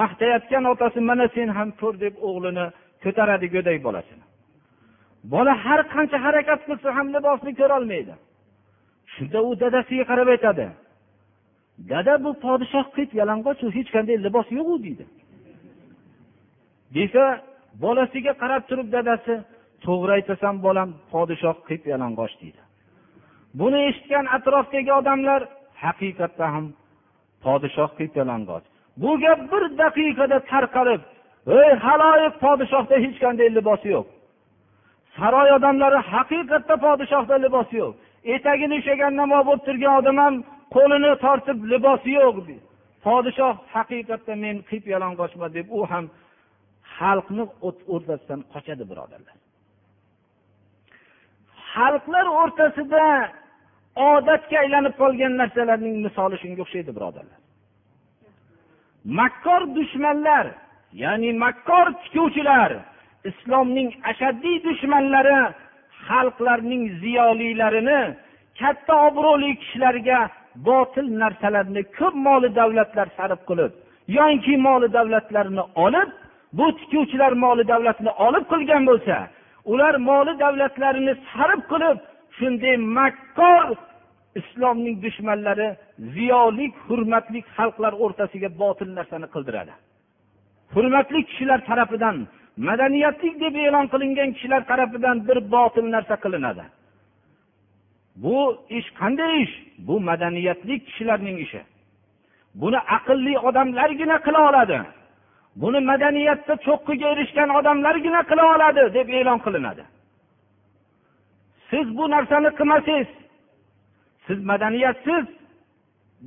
[0.00, 2.66] maqtayotgan otasi mana sen ham ko'r deb o'g'lini
[3.04, 4.24] ko'taradi go'dak bolasini.
[5.32, 8.14] Bola har qancha harakat qilsa ham libosni ko'rolmaydi.
[9.12, 10.66] Shunda u dadasiga qarab aytadi
[11.92, 15.04] dada bu podshoh qip yalang'och hech qanday libos yo'qu deydi.
[16.96, 17.24] Desa
[17.84, 19.34] bolasiga qarab turib dadasi
[19.84, 22.60] to'g'ri aytasan bolam podshoh qip yalang'och deydi.
[23.60, 25.40] Buni eshitgan atrofdagi odamlar
[25.84, 26.66] haqiqatda ham
[27.44, 28.64] podshoh qip yalang'och
[29.02, 31.02] bu gap bir daqiqada tarqalib
[31.60, 34.06] ey haloyiq podshohda hech qanday libosi yo'q.
[35.16, 37.94] Saroy odamlari haqiqatda podshohda libosi yo'q.
[38.34, 40.34] Etagini ushlagan namo bo'lib turgan odam ham
[40.74, 42.36] qo'lini tortib libosi yo'q
[43.06, 46.04] podshoh haqiqatda men qip yalang'ochman deb u ham
[46.96, 47.44] xalqni
[47.94, 49.36] o'rtasidan qochadi birodarlar.
[51.74, 53.04] Xalqlar o'rtasida
[54.10, 57.38] odatga aylanib qolgan narsalarning misoli shunga o'xshaydi birodarlar.
[59.18, 60.46] Makkor dushmanlar
[61.02, 62.70] ya'ni makkor tikuvchilar
[63.30, 65.40] islomning ashaddiy dushmanlari
[66.06, 68.02] xalqlarning ziyolilarini
[68.60, 70.20] katta obro'li kishilarga
[70.68, 73.72] botil narsalarni ko'p moli davlatlar sarf qilib
[74.16, 76.10] yoinki moli davlatlarni olib
[76.58, 79.16] bu tikuvchilar moli davlatni olib qilgan bo'lsa
[79.64, 81.98] ular moli davlatlarini sarf qilib
[82.38, 83.64] shunday makkor
[84.40, 85.68] islomning dushmanlari
[86.14, 89.72] ziyoli hurmatli xalqlar o'rtasiga botil narsani qildiradi.
[90.74, 92.16] Hurmatli kishilar tarafidan
[92.68, 96.64] madaniyatlik deb e'lon qilingan kishilar tarafidan bir botil narsa qilinadi.
[98.22, 98.38] Bu
[98.78, 99.54] ish qanday ish?
[99.86, 101.60] Bu madaniyatli kishilarning ishi.
[102.60, 104.78] Buni aqlli odamlargina qila oladi.
[105.56, 109.84] Buni madaniyatda cho'qqiga erishgan odamlargina qila oladi deb e'lon qilinadi.
[111.70, 113.10] Siz bu narsani qilmasangiz
[114.26, 115.24] siz madaniyatsiz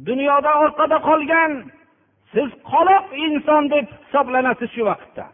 [0.08, 1.52] dunyoda orqada qolgan
[2.34, 5.26] siz qoloq inson deb hisoblanasiz shu vaqtda.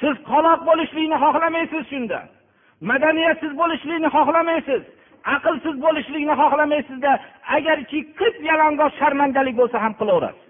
[0.00, 2.20] Siz qoloq bo'lishlikni xohlamaysiz shunda.
[2.90, 4.82] Madaniyatsiz bo'lishlikni xohlamaysiz
[5.34, 7.12] aqlsiz bo'lishlikni xohlamaysizda
[7.56, 10.45] agarki qip yalang'och sharmandalik bo'lsa ham qilaverasiz.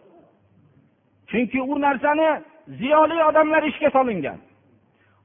[1.30, 2.28] Chunki u narsani
[2.68, 4.38] ziyoli odamlar ishga solingan.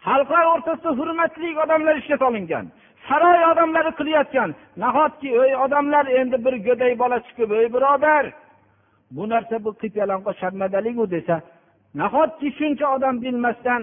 [0.05, 2.65] Xalqlar o'rtasida hurmatli odamlar ishga solingan.
[3.07, 4.49] Saroy odamlari qilayotgan.
[4.83, 8.25] Nahotki ey odamlar endi bir go'dak bola chiqib ey birodar
[9.15, 9.93] bu narsa bu qip
[10.41, 11.41] sharmadaliku desa
[11.95, 13.81] nahotki shuncha odam bilmasdan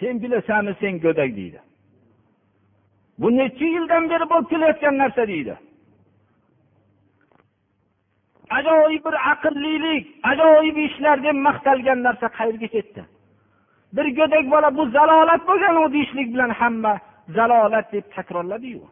[0.00, 1.60] sen bilasanmi sen go'dak deydi.
[3.18, 5.54] Bu necha yildan beri bo'lib kelayotgan narsa deydi.
[8.58, 13.02] Ajoyib bir aqllilik ajoyib ishlar deb maqtalgan narsa qayerga ketdi?
[13.96, 16.94] Bir go'dak bola bu zalolat bo'lgan u deyishlik bilan hamma
[17.36, 18.82] zalolat deb takrorladiyu.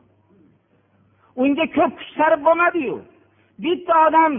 [1.43, 2.97] Unga ko'p kuch sarf bo'lmadiyu.
[3.65, 4.33] Bitta odam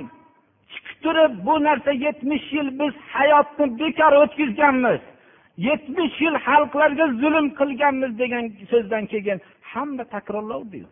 [0.71, 5.01] chiqib turib bu narsa yetmish yil biz hayotni bekor o'tkazganmiz
[5.67, 9.39] yetmish yil xalqlarga zulm qilganmiz degan so'zdan keyin
[9.71, 10.88] hamma takrorlavdiyu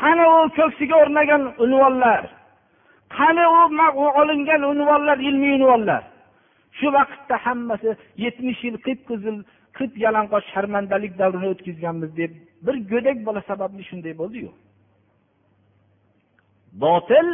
[0.00, 2.22] qani u ko'ksiga o'rnagan unvonlar?
[3.16, 3.44] Qani
[4.02, 6.02] u olingan unvonlar ilmiy unvonlar?
[6.78, 7.90] Shu vaqtda hammasi
[8.24, 9.36] yetmish yil qip qizil
[9.78, 12.32] qip yalang'och sharmandalik davrini o'tkazganmiz deb
[12.66, 14.50] bir go'dak bola sababli shunday bo'ldiyu.
[16.84, 17.28] Botil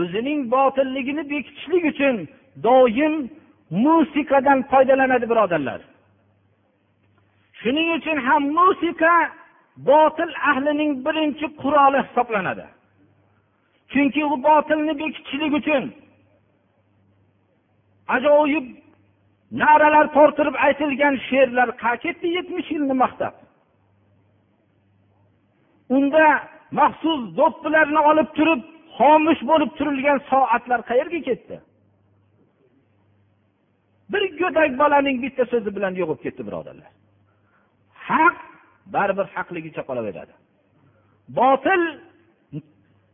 [0.00, 2.16] o'zining botilligini bekitishlik uchun
[2.66, 3.14] doim
[3.84, 5.80] musiqadan foydalanadi birodarlar.
[7.60, 9.14] Shuning uchun ham musiqa
[9.90, 12.66] botil ahlining birinchi quroli hisoblanadi.
[13.92, 15.84] Chunki u botilni bekitishlik uchun.
[18.14, 18.66] Ajoyib
[19.60, 23.34] na'ralar tortirib aytilgan she'rlar qayerga ketdi yetmish yilni maqtab?
[25.96, 26.24] Unda
[26.80, 28.60] maxsus do'ppilarni olib turib
[28.96, 31.56] xomush bo'lib turilgan soatlar qayerga ketdi?
[34.12, 36.90] Bir go'dak bolaning bitta so'zi bilan yo'q bo'lib ketdi birodarlar.
[38.08, 38.36] Haq
[38.94, 40.34] baribir haqligicha qolaveradi.
[41.38, 41.82] Botil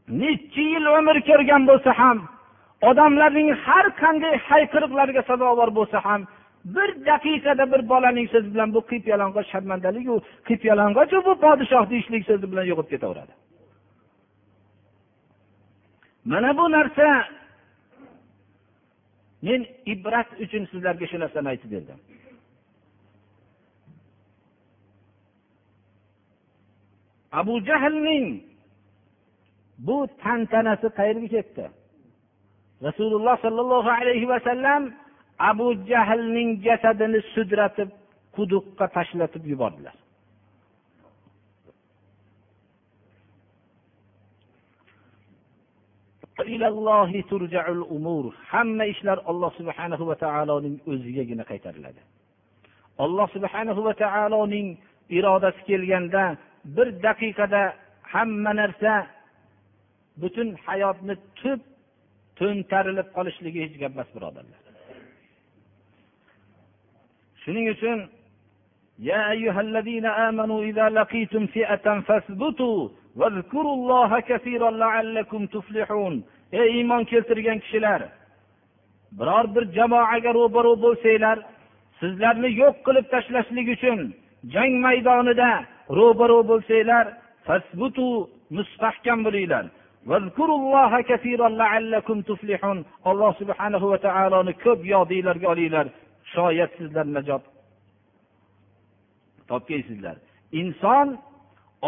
[0.09, 2.19] necha yil umr ko'rgan bo'lsa ham
[2.91, 6.21] odamlarning har qanday hayqiriqlariga sazovor bo'lsa ham
[6.65, 10.15] bir daqiqada bir bolaning so'zi bilan bu qip yalang'och sharmandaliku
[10.49, 13.33] qip yalang'ochu bu podshoh deyishlik so'zi bilan yo'qolib ketaveradi.
[16.31, 17.07] Mana bu narsa
[19.47, 19.61] men
[19.93, 21.99] ibrat uchun sizlarga shu narsani aytib berdim.
[27.41, 28.27] Abu jahlning
[29.87, 31.64] bu tantanasi qayerga ketdi?
[32.89, 34.82] Rasululloh sollallohu alayhi vasallam
[35.51, 37.89] abu jahlning jasadini sudratib
[38.37, 39.97] quduqqa tashlatib yubordilar.
[48.53, 52.01] Hamma ishlar alloh subhanahu va taoloning o'zigagina qaytariladi.
[53.05, 54.68] Alloh subhanahu va taoloning
[55.18, 56.24] irodasi kelganda
[56.76, 57.62] bir daqiqada
[58.12, 58.93] hamma narsa
[60.22, 61.60] butun hayotni tub
[62.38, 64.62] to'ntarilib qolishligi hech gap emas birodarlar
[67.44, 68.00] shuning uchun
[69.12, 77.04] يا أيها الذين آمنوا إذا لقيتم فئة فاثبتوا واذكروا الله كثيرا لعلكم تفلحون ey iymon
[77.12, 78.02] keltirgan kishilar
[79.20, 81.38] biror bir jamoaga ro'baro bo'lsanglar
[82.00, 84.00] sizlarni yo'q qilib tashlashlik uchun
[84.54, 85.52] jang maydonida
[86.00, 87.06] ro'baro bo'lsanglar
[88.58, 89.66] mustahkam bo'linglar
[93.11, 95.87] Alloh subhanahu va taoloni ko'p yodinglarga olinglar.
[96.35, 97.43] Shoyat sizlar najot.
[99.49, 100.17] Topgaysizlar
[100.61, 101.09] inson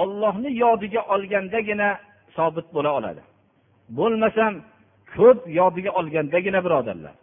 [0.02, 1.88] ollohni yodiga olgandagina
[2.36, 3.22] sobit bo'la oladi.
[3.98, 4.52] Bo'lmasam
[5.16, 7.14] ko'p yodiga olgandagina birodarlar.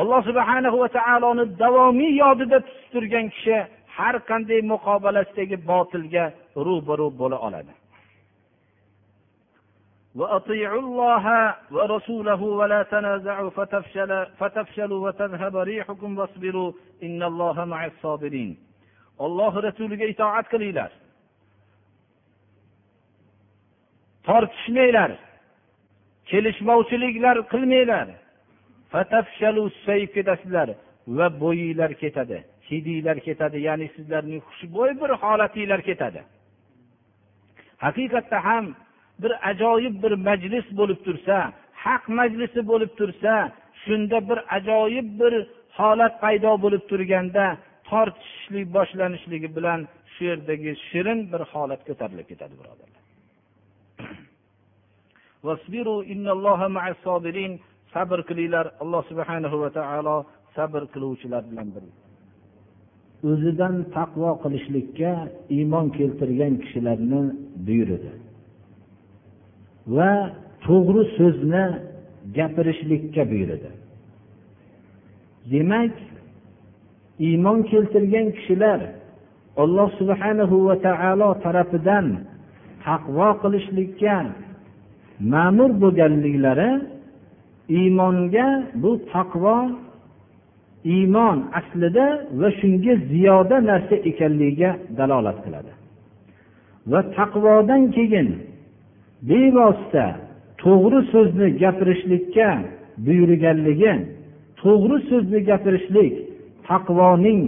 [0.00, 3.56] Alloh subhana va taoloni davomiy yodida tutib turgan kishi
[3.96, 6.24] har qanday muqobalasidagi botilga
[6.66, 7.72] ro'baro bo'la oladi.
[10.15, 16.71] وأطيعوا الله ورسوله ولا تنازعوا فتفشل فتفشلوا وتذهب ريحكم واصبروا
[17.03, 18.57] إن الله مع الصابرين
[19.21, 20.91] الله rasuliga itoat qilinglar
[24.27, 25.11] tortishmanglar
[26.29, 28.07] kelishmovchiliklar qilmanglar
[30.15, 30.69] ketasizlar
[31.17, 32.37] va bo'yinglar ketadi
[32.69, 36.21] hidinglar ketadi ya'ni sizlarning xushbo'y bir holatinglar ketadi
[37.85, 38.65] haqiqatda ham
[39.22, 41.36] bir ajoyib bir majlis bo'lib tursa
[41.84, 43.32] haq majlisi bo'lib tursa
[43.84, 45.34] shunda bir ajoyib bir
[45.78, 47.44] holat paydo bo'lib turganda
[47.90, 49.80] tortishishlik boshlanishligi bilan
[50.12, 53.02] shu yerdagi shirin bir holat ko'tarilib ketadi birodarlar.
[57.94, 60.16] Sabr qilinglar alloh subhanahu va taolo
[60.56, 61.94] sabr qiluvchilar bilan birga.
[63.30, 65.12] O'zidan taqvo qilishlikka
[65.56, 67.20] iymon keltirgan kishilarni
[67.66, 68.10] buyurdi.
[69.96, 70.12] Va
[70.66, 71.64] to'g'ri so'zni
[72.36, 73.70] gapirishlikka buyurdi
[75.52, 75.94] demak
[77.28, 78.80] iymon keltirgan kishilar
[79.62, 82.06] alloh subhanahu va taolo tarafidan
[82.86, 84.16] taqvo qilishlikka
[85.32, 86.70] ma'mur bo'lganliklari
[87.78, 88.48] iymonga
[88.82, 89.56] bu taqvo
[90.94, 92.06] iymon aslida
[92.40, 95.72] va shunga ziyoda narsa ekanligiga dalolat qiladi.
[96.90, 98.28] Va taqvodan keyin
[99.28, 100.06] bevosita
[100.62, 102.48] to'g'ri so'zni gapirishlikka
[103.06, 103.92] buyurganligi
[104.60, 106.14] to'g'ri so'zni gapirishlik
[106.68, 107.42] taqvoning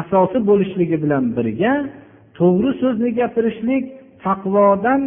[0.00, 1.72] asosi bo'lishligi bilan birga
[2.38, 3.84] to'g'ri so'zni gapirishlik
[4.24, 5.00] taqvodan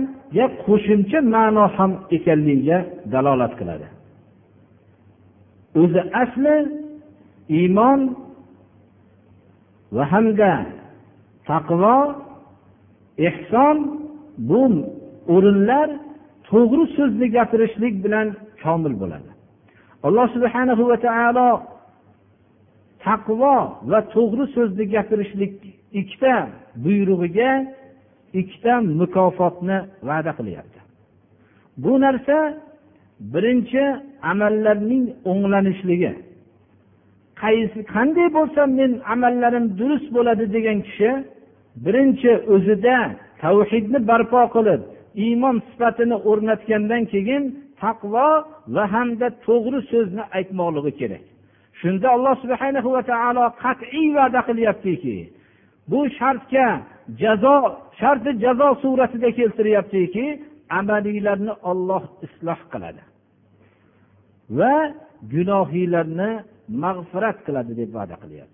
[0.65, 2.77] qo'shimcha ma'no ham ekanligiga
[3.13, 3.87] dalolat qiladi.
[5.81, 6.55] O'zi asli
[7.59, 7.99] iymon
[9.95, 10.53] va hamda
[11.49, 11.97] taqvo
[13.29, 13.77] ehson
[14.49, 14.61] bu
[15.33, 15.89] o'rinlar
[16.49, 18.27] to'g'ri so'zni gapirishlik bilan
[18.63, 19.29] komil bo'ladi.
[20.05, 21.49] Alloh subhana va taolo
[23.05, 23.55] taqvo
[23.91, 25.53] va to'g'ri so'zni gapirishlik
[25.99, 26.35] ikkita
[26.83, 27.51] buyrug'iga
[28.39, 29.77] ikkita mukofotni
[30.09, 30.79] va'da qilyapti.
[31.83, 32.37] Bu narsa
[33.33, 33.83] birinchi
[34.31, 36.13] amallarning o'nglanishligi.
[37.41, 41.09] Qaysi qanday bo'lsam men amallarim durust bo'ladi degan kishi
[41.85, 42.97] birinchi o'zida
[43.41, 44.81] tavhidni barpo qilib
[45.25, 47.43] iymon sifatini o'rnatgandan keyin
[47.81, 48.27] taqvo
[48.75, 51.23] va hamda to'g'ri so'zni aytmoqligi kerak.
[51.79, 55.17] Shunda alloh subhana va taolo qat'iy va'da qilyaptiki
[55.91, 56.67] bu shartga
[57.21, 57.55] jazo
[57.99, 60.25] sharti jazo suratida keltiryaptiki
[60.79, 63.01] amaliylarni olloh isloh qiladi
[64.57, 64.75] va
[65.33, 66.31] gunohiylarni
[66.83, 68.52] mag'firat qiladi deb va'da qilyapti.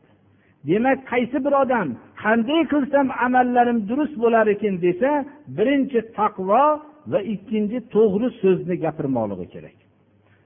[0.68, 1.88] Demak qaysi bir odam
[2.24, 5.12] qanday qilsam amallarim durust bo'lar ekan desa
[5.58, 6.64] birinchi taqvo
[7.12, 9.78] va ikkinchi to'g'ri so'zni gapirmoqligi kerak.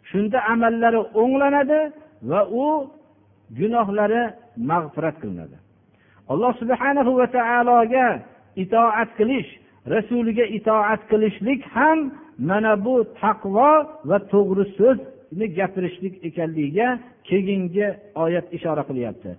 [0.10, 1.80] Shunda amallari o'nglanadi
[2.32, 2.66] va u
[3.60, 4.24] gunohlari
[4.70, 5.58] mag'firat qilinadi.
[6.32, 8.08] Alloh subhanahu va taologa
[8.64, 9.50] itoat qilish
[9.96, 12.00] rasuliga itoat qilishlik ham
[12.50, 13.72] mana bu taqvo
[14.10, 16.88] va to'g'ri so'zni gapirishlik ekanligiga
[17.30, 17.88] keyingi
[18.24, 19.30] oyat ishora qilyapti.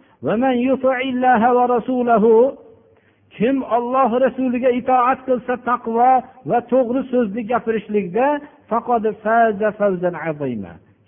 [3.37, 6.11] Kim olloh rasuliga itoat qilsa taqvo
[6.51, 8.27] va to'g'ri so'zni gapirishlikda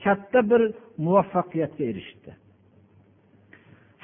[0.05, 0.63] katta bir
[1.05, 2.31] muvaffaqiyatga erishdi.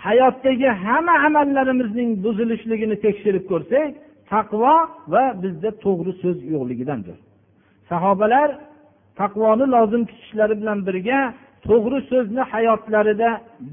[0.05, 3.91] Hayotdagi hamma amallarimizning buzilishligini tekshirib ko'rsak
[4.33, 4.77] taqvo
[5.13, 7.17] va bizda to'g'ri so'z yo'qligidandir.
[7.91, 8.49] Sahobalar
[9.21, 11.21] taqvoni lozim tutishlari bilan birga
[11.69, 13.31] to'g'ri so'zni hayotlarida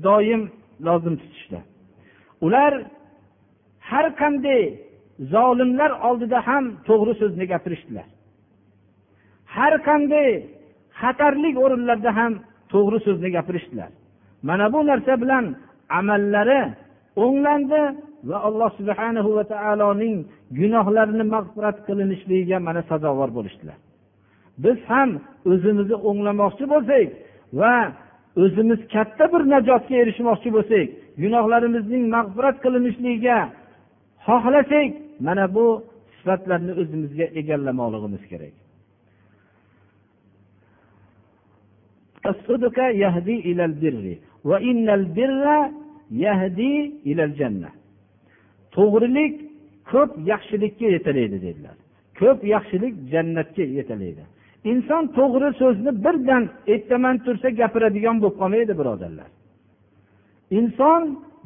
[0.07, 0.41] doim
[0.88, 1.59] lozim tutishdi.
[2.45, 2.73] Ular
[3.89, 4.61] har qanday
[5.34, 8.07] zolimlar oldida ham to'g'ri so'zni gapirishdilar.
[9.55, 10.30] Har qanday
[11.01, 12.34] xatarlik o'rinlarda ham
[12.73, 13.91] to'g'ri so'zni gapirishdilar.
[14.47, 15.45] Mana bu narsa bilan
[15.99, 16.61] amallari
[17.23, 17.82] o'nglandi
[18.30, 20.15] va alloh subhana va taoloning
[20.59, 23.77] gunohlarini mag'firat qilinishligiga mana sazovor bo'lishdilar.
[24.63, 25.09] Biz ham
[25.51, 27.07] o'zimizni o'nglamoqchi bo'lsak
[27.59, 27.73] va
[28.43, 30.88] o'zimiz katta bir najotga erishmoqchi bo'lsak
[31.23, 33.38] gunohlarimizning mag'firat qilinishligiga
[34.27, 34.89] xohlasak
[35.27, 35.65] mana bu
[36.17, 38.53] sifatlarni o'zimizga egallamoqligimiz kerak.
[48.75, 49.34] To'g'rilik
[49.91, 51.77] ko'p yaxshilikka yetalaydi dedilar.
[52.19, 54.23] Ko'p yaxshilik jannatga yetalaydi.
[54.72, 56.43] Inson to'g'ri so'zni birdan
[56.74, 59.30] ertaman tursa gapiradigan bo'lib qolmaydi birodarlar.
[60.60, 61.01] Inson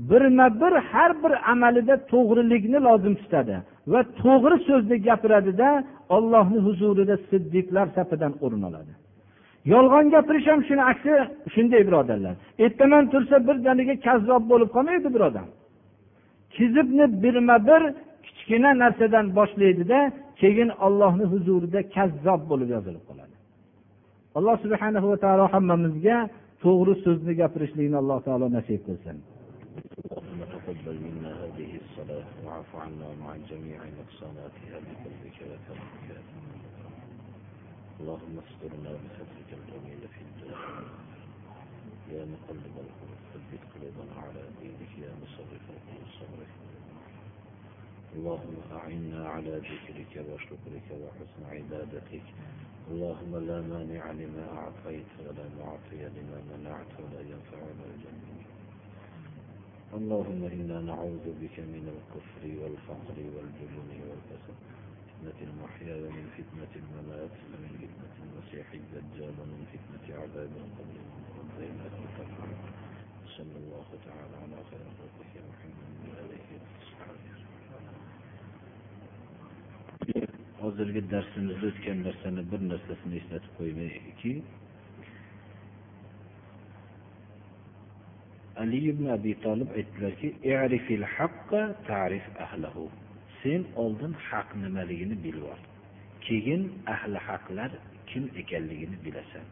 [0.09, 3.55] birma bir har bir amalida to'g'rilikni lozim tutadi
[3.91, 5.70] va to'g'ri so'zni gapiradida
[6.16, 8.93] ollohni huzurida siddiqlar safidan o'rin oladi.
[9.74, 11.14] Yolg'on gapirish ham shuni aksi
[11.53, 12.34] shunday birodarlar.
[12.66, 15.47] Ertaman tursa birdaniga kazzob bo'lib qolmaydi bir odam
[16.57, 17.82] kizibni birma bir
[18.24, 20.11] kichkina narsadan boshlaydida
[20.42, 23.34] keyin ollohni huzurida kazzob bo'lib yozilib qoladi
[24.38, 26.16] alloh subhana va taolo hammamizga
[26.62, 29.18] to'g'ri so'zni gapirishlikni alloh taolo nasib qilsin
[30.68, 36.06] تقبل منا هذه الصلاة واعف عنا مع جميع نقصاناتها بقلبك وكرمك
[38.00, 40.59] اللهم استرنا بسترك الجميل في الدنيا
[42.12, 46.50] يا مقلب القلوب ثبت قلوبنا على دينك يا مصرف القلوب صرف
[48.16, 52.26] اللهم أعنا على ذكرك وشكرك وحسن عبادتك.
[52.91, 57.93] اللهم لا مانع لما أعطيت ولا معطي لما منعت ولا ينفع ذا
[59.93, 64.55] اللهم إنا نعوذ بك من الكفر والفقر والجبن والكسل
[65.07, 70.97] فتنة المحيا ومن فتنة الممات ومن فتنة المسيح الدجال ومن فتنة عذاب القبر
[71.38, 72.57] ومن الفتنة
[73.38, 75.72] صلى الله تعالى على خير خلقه محمد.
[80.64, 84.34] Hozirgi darsimizda o'tgan narsani bir narsasini eslatib qo'ymayki
[88.64, 90.28] ali ibn abi tolib aytdilarki
[93.43, 95.61] sen oldin haq nimaligini bilib ol
[96.28, 96.61] keyin
[96.93, 97.72] ahli haqlar
[98.09, 99.45] kim ekanligini bilasan.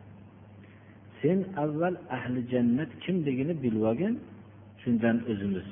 [1.21, 4.15] Sen avval ahli jannat kimligini bilib olgin
[4.81, 5.67] shundan o'zimiz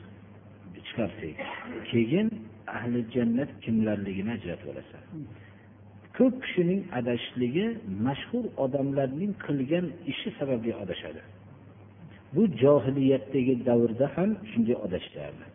[0.88, 1.36] chiqarsak.
[1.92, 2.28] Keyin
[2.78, 5.02] ahli jannat kimlarligini ajratib olasan.
[6.18, 7.66] Ko'p kishining adashishligi
[8.08, 11.22] mashhur odamlarning qilgan ishi sababli adashadi.
[12.36, 15.46] Bu johiliyatdagi davrda ham shunday adashishardi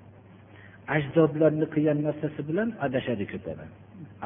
[0.97, 3.71] ajdodlarni qilgan narsasi bilan adashadi ko'p odam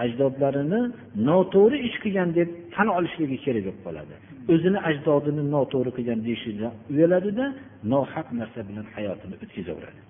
[0.03, 0.81] ajdodlarini
[1.29, 4.15] noto'g'ri ish qilgan deb tan olishligi kerak bo'lib qoladi.
[4.53, 7.47] O'zini ajdodini noto'g'ri qilgan deyishidan uyaladida
[7.93, 10.01] nohaq narsa bilan hayotini o'tkazaveradi.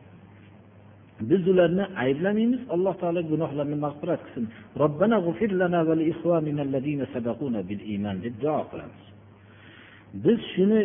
[1.21, 4.45] Biz ularni ayblamaymiz alloh taolo gunohlarini mag'firat qilsin.
[4.83, 5.17] Robbana
[5.61, 5.95] lana va
[7.69, 9.03] bil iman deb duo qilamiz.
[10.25, 10.81] Biz shuni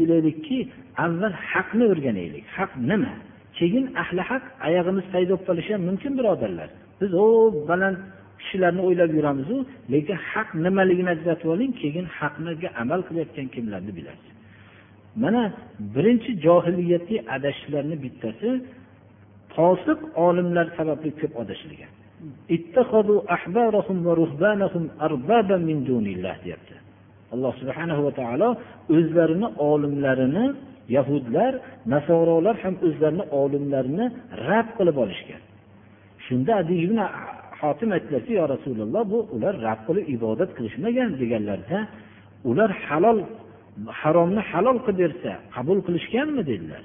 [0.00, 0.58] bilaylikki
[1.04, 2.44] avval haqni o'rganaylik.
[2.56, 3.12] Haq nima?
[3.58, 6.68] Keyin ahli haq oyog'imiz paydo bo'lib qolishi ham mumkin birodarlar.
[7.00, 7.26] Biz o
[7.70, 7.98] baland
[8.40, 9.56] kishilarni o'ylab yuramizu
[9.92, 14.32] lekin haq nimaligini ajratib oling keyin haqniga amal qilayotgan kimlarni bilasiz.
[15.22, 15.42] Mana
[15.94, 18.48] birinchi johiliyatli adashishlarni bittasi
[19.58, 21.92] fosiq olimlar sababli ko'p adashilgan
[26.44, 26.74] deyapti.
[27.34, 28.48] Alloh subhanahu va taolo
[28.96, 30.46] o'zlarini olimlarini
[30.96, 31.52] yahudlar
[31.94, 34.06] nasorolar ham o'zlarini olimlarini
[34.48, 35.42] rad qilib olishgan.
[36.26, 36.52] Shunda
[37.60, 41.78] hotim aytdilarki yo rasululloh bu ular rad qilib ibodat qilishmagan deganlarida
[42.50, 43.18] ular halol
[44.00, 46.42] haromni halol qilib bersa qabul qilishganmi?
[46.50, 46.82] dedilar.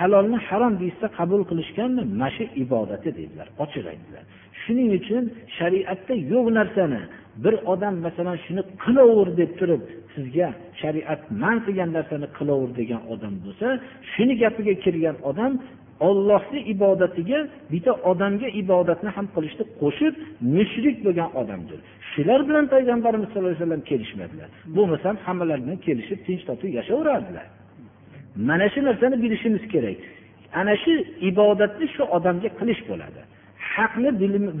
[0.00, 2.02] Halolni harom deyishsa qabul qilishganmi?
[2.12, 4.24] Mana shu ibodati dedilar ochiq aytdilar.
[4.62, 5.24] Shuning uchun
[5.58, 7.02] shariatda yo'q narsani.
[7.44, 9.82] Bir odam masalan shuni qilaver deb turib
[10.14, 10.48] sizga
[10.80, 13.66] shariat man qilgan narsani qilaver degan odam bo'lsa
[14.12, 15.52] shuni gapiga kirgan odam
[16.08, 17.38] ollohni ibodatiga
[17.72, 20.14] bitta odamga ibodatni ham qilishni qo'shib
[20.56, 21.78] mushrik bo'lgan odamdir.
[22.12, 24.48] Shular bilan payg'ambarimiz sallallohu alayhi vasallam kelishmadilar.
[24.76, 27.46] Bo'lmasam hammalari bilan kelishib tinch totuv yashayverardilar
[28.36, 29.96] mana shu narsani bilishimiz kerak.
[30.54, 30.92] Ana shu
[31.30, 33.20] ibodatni shu odamga qilish bo'ladi.
[33.74, 34.10] Haqni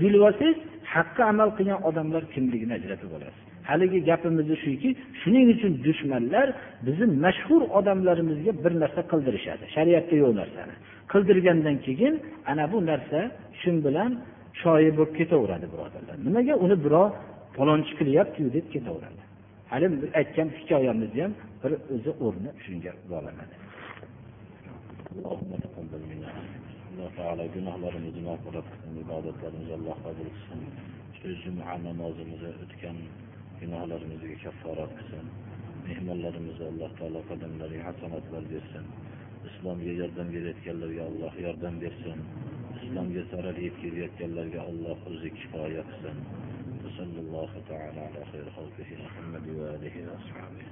[0.02, 0.58] bilib olsangiz
[0.94, 3.42] haqqa amal qilgan odamlar kimligini ajratib olasiz.
[3.70, 4.90] Haligi gapimiz shuki
[5.20, 6.46] shuning uchun dushmanlar
[6.86, 9.64] bizni mashhur odamlarimizga bir narsa qildirishadi.
[9.74, 10.74] Shariatda yo'q narsani.
[11.12, 12.14] Qildirgandan keyin
[12.50, 13.20] ana bu narsa
[13.60, 14.10] shu bilan
[14.62, 16.16] shoyi bo'lib ketaveradi birodarlar.
[16.26, 17.08] Nimaga uni birov
[17.56, 19.22] palonchi qilyaptiyu deb ketaveradi.
[19.72, 19.86] Hali
[20.20, 23.59] aytgan hikoyamizni ham bir o'zi o'rni shunga bog'lanadi
[26.95, 30.61] alloh taolo gunohlarimizni mag'firat qilsin ibodatlarimizni alloh qabul qilsin
[31.17, 32.97] shu juma namozimizni o'tgan
[33.59, 35.25] gunohlarimizga kafforat qilsin
[35.87, 38.85] mehmonlarimizga alloh taolo qadamlariga hasanatlar bersin
[39.49, 42.19] islomga yordam berayotganlarga alloh yordam bersin
[42.77, 46.19] islomga zarar yetkazayotganlarga alloh o'zi kifoya qilsin
[46.85, 50.65] وصلى الله تعالى على خير خلقه محمد وآله وأصحابه